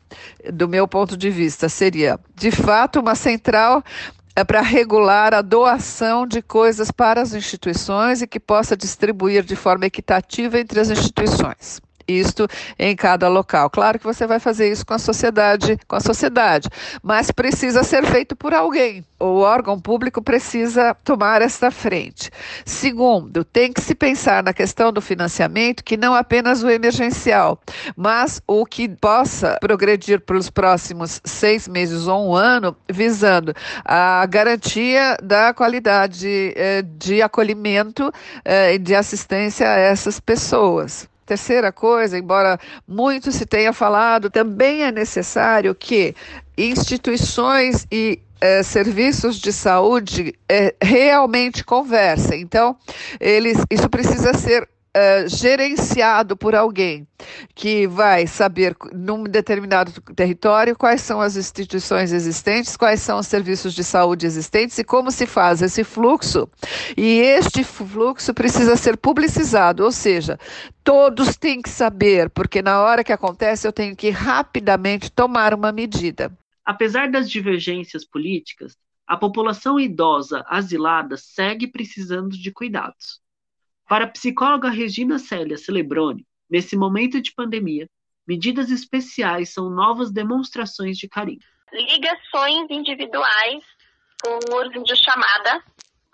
do 0.54 0.70
meu 0.70 0.88
ponto 0.88 1.18
de 1.18 1.30
vista, 1.30 1.68
seria, 1.68 2.18
de 2.34 2.50
fato, 2.50 3.02
uma 3.02 3.14
central 3.14 3.84
é 4.38 4.44
para 4.46 4.62
regular 4.62 5.34
a 5.34 5.42
doação 5.42 6.26
de 6.26 6.42
coisas 6.42 6.92
para 6.92 7.22
as 7.22 7.34
instituições 7.34 8.22
e 8.22 8.28
que 8.28 8.40
possa 8.40 8.78
distribuir 8.78 9.44
de 9.44 9.58
forma 9.58 9.86
equitativa 9.86 10.58
entre 10.58 10.80
as 10.80 10.90
instituições 10.90 11.82
isto 12.08 12.48
em 12.78 12.96
cada 12.96 13.28
local. 13.28 13.70
Claro 13.70 14.00
que 14.00 14.06
você 14.06 14.26
vai 14.26 14.40
fazer 14.40 14.72
isso 14.72 14.86
com 14.86 14.94
a 14.94 15.00
sociedade, 15.00 15.78
com 15.88 15.96
a 15.96 16.00
sociedade, 16.00 16.70
mas 17.02 17.32
precisa 17.32 17.84
ser 17.84 18.06
feito 18.06 18.36
por 18.36 18.54
alguém. 18.54 19.06
O 19.20 19.40
órgão 19.40 19.80
público 19.80 20.22
precisa 20.22 20.94
tomar 21.04 21.42
esta 21.42 21.72
frente. 21.72 22.30
Segundo, 22.66 23.46
tem 23.46 23.72
que 23.72 23.82
se 23.82 23.96
pensar 23.96 24.44
na 24.44 24.54
questão 24.54 24.92
do 24.92 25.02
financiamento, 25.02 25.84
que 25.84 25.96
não 25.96 26.14
apenas 26.14 26.64
o 26.64 26.70
emergencial, 26.70 27.60
mas 27.96 28.42
o 28.46 28.66
que 28.66 28.90
possa 28.90 29.58
progredir 29.62 30.20
pelos 30.20 30.50
próximos 30.50 31.22
seis 31.24 31.68
meses 31.68 32.08
ou 32.08 32.30
um 32.30 32.36
ano, 32.36 32.76
visando 32.90 33.54
a 33.84 34.26
garantia 34.26 35.18
da 35.24 35.54
qualidade 35.54 36.54
eh, 36.56 36.82
de 36.82 37.22
acolhimento 37.22 38.12
eh, 38.44 38.76
e 38.76 38.78
de 38.78 38.94
assistência 38.96 39.68
a 39.68 39.78
essas 39.78 40.20
pessoas. 40.20 41.08
Terceira 41.26 41.72
coisa, 41.72 42.18
embora 42.18 42.60
muito 42.88 43.32
se 43.32 43.46
tenha 43.46 43.74
falado, 43.74 44.30
também 44.30 44.84
é 44.84 44.92
necessário 44.92 45.74
que 45.74 46.16
instituições 46.58 47.88
e 47.92 48.20
eh, 48.40 48.62
serviços 48.62 49.38
de 49.38 49.52
saúde 49.52 50.36
eh, 50.48 50.76
realmente 50.82 51.64
conversem. 51.64 52.42
Então, 52.42 52.78
eles, 53.20 53.58
isso 53.72 53.90
precisa 53.90 54.34
ser 54.34 54.70
uh, 54.96 55.28
gerenciado 55.28 56.38
por 56.38 56.56
alguém 56.56 57.06
que 57.54 57.86
vai 57.88 58.26
saber, 58.28 58.76
num 58.94 59.24
determinado 59.24 59.92
território, 60.16 60.76
quais 60.76 61.02
são 61.02 61.20
as 61.20 61.36
instituições 61.36 62.14
existentes, 62.14 62.78
quais 62.78 63.02
são 63.02 63.20
os 63.20 63.28
serviços 63.28 63.74
de 63.74 63.84
saúde 63.84 64.26
existentes 64.26 64.78
e 64.78 64.84
como 64.84 65.12
se 65.12 65.26
faz 65.26 65.62
esse 65.62 65.84
fluxo. 65.84 66.50
E 66.96 67.20
este 67.20 67.64
fluxo 67.64 68.34
precisa 68.34 68.76
ser 68.78 68.98
publicizado, 68.98 69.84
ou 69.84 69.92
seja, 69.92 70.40
todos 70.84 71.36
têm 71.36 71.62
que 71.62 71.70
saber, 71.70 72.30
porque 72.30 72.62
na 72.62 72.82
hora 72.82 73.04
que 73.04 73.14
acontece 73.14 73.68
eu 73.68 73.74
tenho 73.74 73.96
que 73.96 74.10
rapidamente 74.10 75.12
tomar 75.12 75.54
uma 75.54 75.72
medida. 75.72 76.32
Apesar 76.64 77.12
das 77.12 77.30
divergências 77.30 78.06
políticas, 78.06 78.76
a 79.06 79.16
população 79.16 79.80
idosa 79.80 80.44
asilada 80.48 81.16
segue 81.16 81.68
precisando 81.68 82.36
de 82.36 82.52
cuidados. 82.52 83.25
Para 83.88 84.06
a 84.06 84.10
psicóloga 84.10 84.70
Regina 84.70 85.20
Célia 85.20 85.58
Celebrone, 85.58 86.26
nesse 86.50 86.76
momento 86.76 87.22
de 87.22 87.34
pandemia, 87.34 87.88
medidas 88.28 88.72
especiais 88.72 89.54
são 89.54 89.70
novas 89.70 90.12
demonstrações 90.12 90.98
de 90.98 91.08
carinho. 91.08 91.40
Ligações 91.72 92.68
individuais 92.70 93.64
o 94.26 94.84
de 94.84 94.96
chamada 94.96 95.64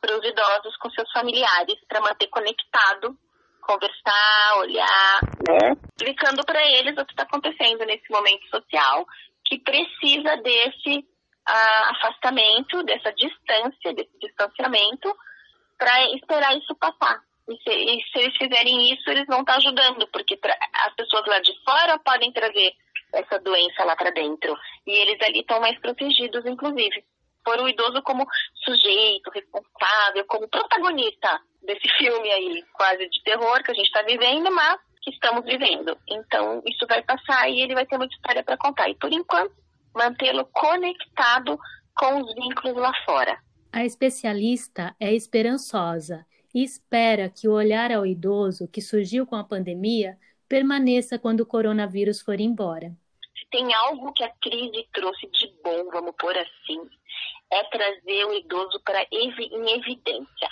para 0.01 0.17
os 0.17 0.25
idosos 0.25 0.75
com 0.77 0.89
seus 0.89 1.09
familiares 1.11 1.75
para 1.87 2.01
manter 2.01 2.27
conectado, 2.27 3.17
conversar, 3.61 4.57
olhar, 4.57 5.21
né? 5.47 5.77
Explicando 5.95 6.43
para 6.43 6.61
eles 6.65 6.97
o 6.97 7.05
que 7.05 7.13
está 7.13 7.23
acontecendo 7.23 7.85
nesse 7.85 8.09
momento 8.11 8.47
social 8.49 9.05
que 9.45 9.59
precisa 9.59 10.35
desse 10.37 10.99
uh, 10.99 11.91
afastamento, 11.91 12.83
dessa 12.83 13.13
distância, 13.13 13.93
desse 13.93 14.17
distanciamento 14.19 15.15
para 15.77 16.15
esperar 16.15 16.57
isso 16.57 16.75
passar. 16.75 17.21
E 17.49 17.55
se, 17.63 17.69
e 17.69 18.01
se, 18.11 18.19
eles 18.19 18.37
fizerem 18.37 18.93
isso, 18.93 19.09
eles 19.09 19.25
vão 19.27 19.41
estar 19.41 19.55
ajudando, 19.55 20.07
porque 20.07 20.37
pra, 20.37 20.55
as 20.85 20.95
pessoas 20.95 21.25
lá 21.27 21.39
de 21.39 21.51
fora 21.63 21.99
podem 21.99 22.31
trazer 22.31 22.73
essa 23.13 23.39
doença 23.39 23.83
lá 23.83 23.95
para 23.95 24.11
dentro. 24.11 24.55
E 24.87 24.91
eles 24.91 25.21
ali 25.21 25.39
estão 25.39 25.59
mais 25.59 25.77
protegidos, 25.79 26.45
inclusive. 26.45 27.03
Por 27.43 27.59
o 27.59 27.67
idoso 27.67 28.01
como 28.03 28.25
sujeito, 28.63 29.31
responsável, 29.31 30.25
como 30.27 30.47
protagonista 30.47 31.39
desse 31.63 31.87
filme 31.97 32.29
aí, 32.29 32.63
quase 32.73 33.09
de 33.09 33.23
terror 33.23 33.63
que 33.63 33.71
a 33.71 33.73
gente 33.73 33.87
está 33.87 34.03
vivendo, 34.03 34.51
mas 34.51 34.79
que 35.01 35.09
estamos 35.09 35.43
vivendo. 35.43 35.97
Então, 36.07 36.61
isso 36.65 36.85
vai 36.87 37.01
passar 37.01 37.49
e 37.49 37.61
ele 37.61 37.73
vai 37.73 37.85
ter 37.85 37.97
muita 37.97 38.13
história 38.13 38.43
para 38.43 38.57
contar. 38.57 38.87
E, 38.89 38.95
por 38.95 39.11
enquanto, 39.11 39.53
mantê-lo 39.93 40.45
conectado 40.53 41.57
com 41.95 42.21
os 42.21 42.33
vínculos 42.35 42.77
lá 42.77 42.93
fora. 43.03 43.37
A 43.73 43.85
especialista 43.85 44.95
é 44.99 45.13
esperançosa 45.13 46.25
e 46.53 46.63
espera 46.63 47.29
que 47.29 47.47
o 47.47 47.53
olhar 47.53 47.91
ao 47.91 48.05
idoso 48.05 48.67
que 48.67 48.81
surgiu 48.81 49.25
com 49.25 49.35
a 49.35 49.43
pandemia 49.43 50.17
permaneça 50.47 51.17
quando 51.17 51.41
o 51.41 51.45
coronavírus 51.45 52.21
for 52.21 52.39
embora. 52.39 52.91
Se 53.37 53.47
tem 53.49 53.73
algo 53.73 54.11
que 54.13 54.23
a 54.23 54.33
crise 54.41 54.87
trouxe 54.93 55.27
de 55.27 55.47
bom, 55.63 55.89
vamos 55.91 56.13
pôr 56.17 56.37
assim, 56.37 56.81
é 57.51 57.63
trazer 57.63 58.25
o 58.25 58.33
idoso 58.33 58.81
para 58.83 59.05
em 59.11 59.29
evidência. 59.73 60.49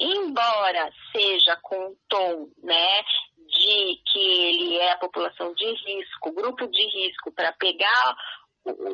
Embora 0.00 0.92
seja 1.12 1.56
com 1.62 1.76
um 1.76 1.96
tom, 2.08 2.48
né, 2.62 3.02
de 3.48 4.00
que 4.12 4.18
ele 4.18 4.76
é 4.76 4.92
a 4.92 4.98
população 4.98 5.52
de 5.54 5.64
risco, 5.64 6.32
grupo 6.32 6.66
de 6.68 6.82
risco 6.82 7.32
para 7.32 7.52
pegar 7.52 8.16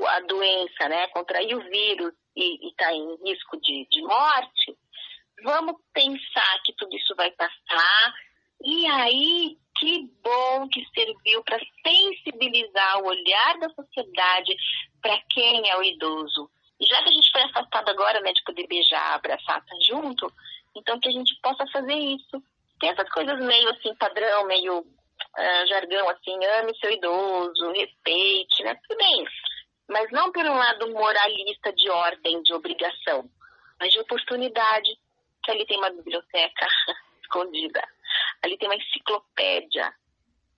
a 0.09 0.21
doença, 0.21 0.89
né, 0.89 1.07
contrair 1.09 1.55
o 1.57 1.69
vírus 1.69 2.13
e 2.37 2.69
estar 2.69 2.87
tá 2.87 2.95
em 2.95 3.17
risco 3.25 3.61
de, 3.61 3.87
de 3.91 4.03
morte, 4.03 4.77
vamos 5.43 5.77
pensar 5.93 6.63
que 6.65 6.75
tudo 6.77 6.97
isso 6.97 7.15
vai 7.17 7.31
passar 7.33 8.15
e 8.63 8.87
aí 8.87 9.57
que 9.79 10.09
bom 10.23 10.69
que 10.69 10.85
serviu 10.95 11.43
para 11.43 11.59
sensibilizar 11.87 12.99
o 13.01 13.07
olhar 13.07 13.59
da 13.59 13.69
sociedade 13.71 14.55
para 15.03 15.21
quem 15.31 15.69
é 15.69 15.77
o 15.77 15.83
idoso. 15.83 16.51
Já 16.81 17.03
que 17.03 17.09
a 17.09 17.13
gente 17.13 17.31
foi 17.31 17.43
afastado 17.43 17.89
agora, 17.89 18.21
né, 18.21 18.33
de 18.33 18.43
poder 18.45 18.67
beijar, 18.67 19.15
abraçar, 19.15 19.65
tá 19.65 19.77
junto, 19.87 20.33
então 20.75 20.99
que 20.99 21.09
a 21.09 21.13
gente 21.13 21.35
possa 21.43 21.67
fazer 21.73 21.95
isso. 21.95 22.43
Tem 22.81 22.91
essas 22.91 23.09
coisas 23.11 23.39
meio 23.45 23.69
assim, 23.71 23.95
padrão, 23.95 24.47
meio 24.47 24.81
uh, 24.81 25.67
jargão, 25.69 26.09
assim, 26.09 26.45
ame 26.59 26.77
seu 26.79 26.91
idoso, 26.91 27.73
respeite, 27.73 28.63
né? 28.63 28.75
Tudo 28.87 28.99
bem. 28.99 29.25
Mas 29.89 30.11
não 30.11 30.33
por 30.33 30.45
um 30.45 30.55
lado 30.55 30.91
moralista 30.93 31.73
de 31.73 31.91
ordem, 31.91 32.43
de 32.43 32.55
obrigação, 32.55 33.29
mas 33.79 33.93
de 33.93 34.01
oportunidade, 34.01 34.91
que 35.45 35.51
ali 35.51 35.67
tem 35.67 35.79
uma 35.79 35.91
biblioteca 35.91 36.67
escondida 37.23 37.83
ali 38.45 38.59
tem 38.59 38.69
uma 38.69 38.77
enciclopédia, 38.77 39.93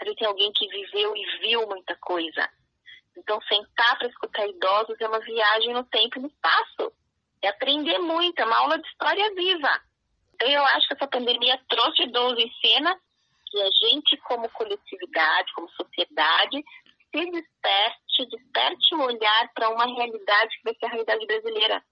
ali 0.01 0.15
tem 0.17 0.27
alguém 0.27 0.53
que 0.53 0.67
viveu 0.69 1.17
e 1.17 1.39
viu 1.41 1.67
muita 1.67 1.95
coisa. 1.97 2.49
Então, 3.17 3.41
sentar 3.43 3.99
para 3.99 4.09
escutar 4.09 4.47
idosos 4.47 5.01
é 5.01 5.09
uma 5.09 5.21
viagem 5.21 5.73
no 5.73 5.85
tempo 5.85 6.19
e 6.19 6.23
no 6.23 6.29
espaço. 6.29 6.93
É 7.41 7.49
aprender 7.49 7.99
muito, 7.99 8.39
é 8.39 8.45
uma 8.45 8.59
aula 8.59 8.79
de 8.79 8.87
história 8.89 9.35
viva. 9.35 9.81
Então, 10.35 10.49
eu 10.49 10.63
acho 10.63 10.89
que 10.89 10.95
essa 10.95 11.07
pandemia 11.07 11.59
trouxe 11.69 12.03
idoso 12.03 12.39
em 12.39 12.53
cena 12.61 12.99
e 13.55 13.63
a 13.63 13.71
gente, 13.71 14.17
como 14.19 14.51
coletividade, 14.51 15.53
como 15.55 15.71
sociedade, 15.71 16.63
se 17.11 17.31
desperte, 17.31 18.27
desperte 18.31 18.95
o 18.95 19.03
olhar 19.03 19.51
para 19.55 19.71
uma 19.71 19.87
realidade 19.87 20.59
que 20.59 20.65
vai 20.65 20.75
ser 20.75 20.87
a 20.87 20.89
realidade 20.91 21.27
brasileira. 21.27 21.83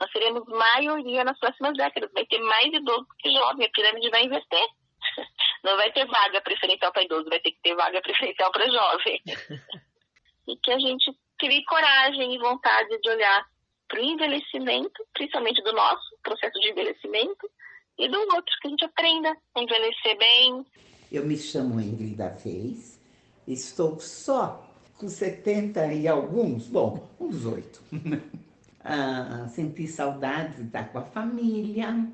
Nós 0.00 0.10
seremos 0.10 0.44
maioria 0.46 1.24
nas 1.24 1.38
próximas 1.38 1.76
décadas. 1.76 2.10
Vai 2.12 2.26
ter 2.26 2.38
mais 2.40 2.72
idosos 2.72 3.06
que 3.18 3.30
jovens, 3.32 3.66
a 3.66 3.70
pirâmide 3.70 4.10
vai 4.10 4.24
inverter. 4.24 4.66
Não 5.62 5.76
vai 5.76 5.92
ter 5.92 6.06
vaga 6.06 6.40
preferencial 6.40 6.92
para 6.92 7.04
idoso, 7.04 7.28
vai 7.28 7.40
ter 7.40 7.52
que 7.52 7.60
ter 7.62 7.74
vaga 7.74 8.00
preferencial 8.02 8.50
para 8.50 8.68
jovem. 8.68 9.22
e 10.48 10.56
que 10.56 10.70
a 10.72 10.78
gente 10.78 11.10
crie 11.38 11.64
coragem 11.64 12.34
e 12.34 12.38
vontade 12.38 12.98
de 13.00 13.08
olhar 13.08 13.46
para 13.88 14.00
o 14.00 14.04
envelhecimento, 14.04 15.06
principalmente 15.12 15.62
do 15.62 15.72
nosso 15.72 16.16
processo 16.22 16.58
de 16.60 16.70
envelhecimento, 16.70 17.50
e 17.98 18.08
do 18.08 18.18
outro, 18.18 18.54
que 18.60 18.66
a 18.66 18.70
gente 18.70 18.84
aprenda 18.84 19.36
a 19.54 19.60
envelhecer 19.60 20.18
bem. 20.18 20.66
Eu 21.12 21.24
me 21.24 21.36
chamo 21.36 21.80
Ingrid 21.80 22.16
da 22.16 22.28
Vez, 22.28 23.00
estou 23.46 24.00
só 24.00 24.68
com 24.98 25.08
70 25.08 25.92
e 25.92 26.08
alguns, 26.08 26.66
bom, 26.66 27.08
uns 27.20 27.46
oito. 27.46 27.80
ah, 28.84 29.46
senti 29.48 29.86
saudade 29.86 30.56
de 30.56 30.62
estar 30.64 30.92
com 30.92 30.98
a 30.98 31.02
família, 31.02 32.06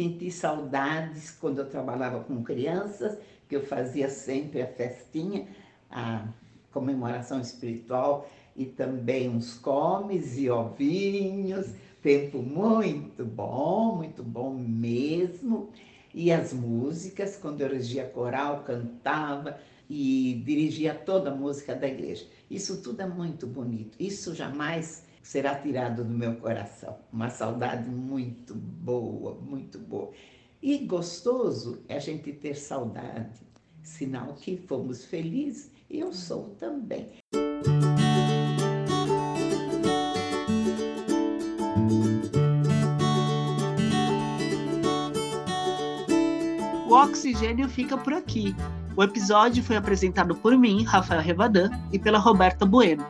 Senti 0.00 0.30
saudades 0.30 1.30
quando 1.30 1.58
eu 1.58 1.68
trabalhava 1.68 2.24
com 2.24 2.42
crianças, 2.42 3.18
que 3.48 3.56
eu 3.56 3.66
fazia 3.66 4.08
sempre 4.08 4.62
a 4.62 4.66
festinha, 4.66 5.46
a 5.90 6.26
comemoração 6.72 7.40
espiritual 7.40 8.26
e 8.56 8.64
também 8.64 9.28
uns 9.28 9.54
comes 9.58 10.38
e 10.38 10.48
ovinhos. 10.48 11.74
Tempo 12.00 12.38
muito 12.38 13.24
bom, 13.26 13.96
muito 13.96 14.22
bom 14.22 14.54
mesmo. 14.54 15.70
E 16.14 16.32
as 16.32 16.52
músicas, 16.52 17.36
quando 17.36 17.60
eu 17.60 17.68
regia 17.68 18.06
coral, 18.06 18.62
cantava 18.62 19.58
e 19.88 20.40
dirigia 20.46 20.94
toda 20.94 21.30
a 21.30 21.34
música 21.34 21.74
da 21.74 21.88
igreja. 21.88 22.26
Isso 22.48 22.80
tudo 22.80 23.02
é 23.02 23.06
muito 23.06 23.46
bonito. 23.46 23.96
Isso 24.00 24.34
jamais 24.34 25.09
será 25.22 25.54
tirado 25.54 26.04
do 26.04 26.10
meu 26.10 26.36
coração. 26.36 26.98
Uma 27.12 27.30
saudade 27.30 27.88
muito 27.88 28.54
boa, 28.54 29.34
muito 29.34 29.78
boa. 29.78 30.10
E 30.62 30.78
gostoso 30.78 31.82
é 31.88 31.96
a 31.96 32.00
gente 32.00 32.32
ter 32.32 32.54
saudade, 32.54 33.40
sinal 33.82 34.34
que 34.34 34.56
fomos 34.56 35.04
felizes, 35.04 35.72
e 35.88 36.00
eu 36.00 36.12
sou 36.12 36.50
também. 36.58 37.08
O 46.88 46.92
oxigênio 46.92 47.68
fica 47.68 47.96
por 47.96 48.12
aqui. 48.12 48.54
O 48.96 49.02
episódio 49.02 49.62
foi 49.62 49.76
apresentado 49.76 50.34
por 50.34 50.58
mim, 50.58 50.82
Rafael 50.82 51.22
Revadan, 51.22 51.70
e 51.92 51.98
pela 51.98 52.18
Roberta 52.18 52.66
Bueno. 52.66 53.06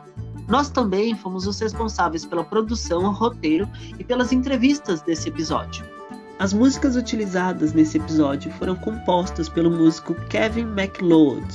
Nós 0.51 0.69
também 0.69 1.15
fomos 1.15 1.47
os 1.47 1.61
responsáveis 1.61 2.27
pela 2.27 2.43
produção, 2.43 3.13
roteiro 3.13 3.69
e 3.99 4.05
pelas 4.05 4.33
entrevistas 4.33 5.01
desse 5.01 5.29
episódio. 5.29 5.87
As 6.41 6.53
músicas 6.53 6.97
utilizadas 6.97 7.73
nesse 7.73 7.99
episódio 7.99 8.51
foram 8.55 8.75
compostas 8.75 9.49
pelo 9.49 9.71
músico 9.71 10.13
Kevin 10.29 10.65
MacLeod 10.65 11.47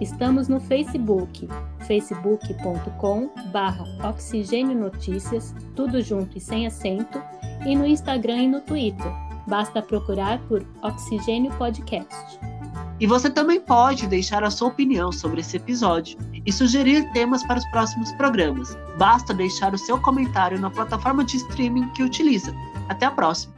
Estamos 0.00 0.46
no 0.46 0.60
Facebook, 0.60 1.48
facebook.com 1.86 3.30
barra 3.50 3.84
Oxigênio 4.08 4.76
Notícias, 4.76 5.54
tudo 5.74 6.02
junto 6.02 6.36
e 6.36 6.40
sem 6.40 6.66
acento, 6.66 7.22
e 7.64 7.74
no 7.74 7.86
Instagram 7.86 8.42
e 8.42 8.48
no 8.48 8.60
Twitter. 8.60 9.10
Basta 9.46 9.80
procurar 9.80 10.38
por 10.48 10.66
Oxigênio 10.82 11.50
Podcast. 11.52 12.38
E 13.00 13.06
você 13.06 13.30
também 13.30 13.60
pode 13.60 14.06
deixar 14.06 14.44
a 14.44 14.50
sua 14.50 14.68
opinião 14.68 15.10
sobre 15.12 15.40
esse 15.40 15.56
episódio 15.56 16.18
e 16.44 16.52
sugerir 16.52 17.10
temas 17.12 17.42
para 17.46 17.58
os 17.58 17.66
próximos 17.70 18.12
programas. 18.12 18.76
Basta 18.98 19.32
deixar 19.32 19.72
o 19.72 19.78
seu 19.78 20.00
comentário 20.00 20.58
na 20.58 20.70
plataforma 20.70 21.24
de 21.24 21.36
streaming 21.36 21.88
que 21.90 22.02
utiliza. 22.02 22.54
Até 22.88 23.06
a 23.06 23.10
próxima! 23.10 23.56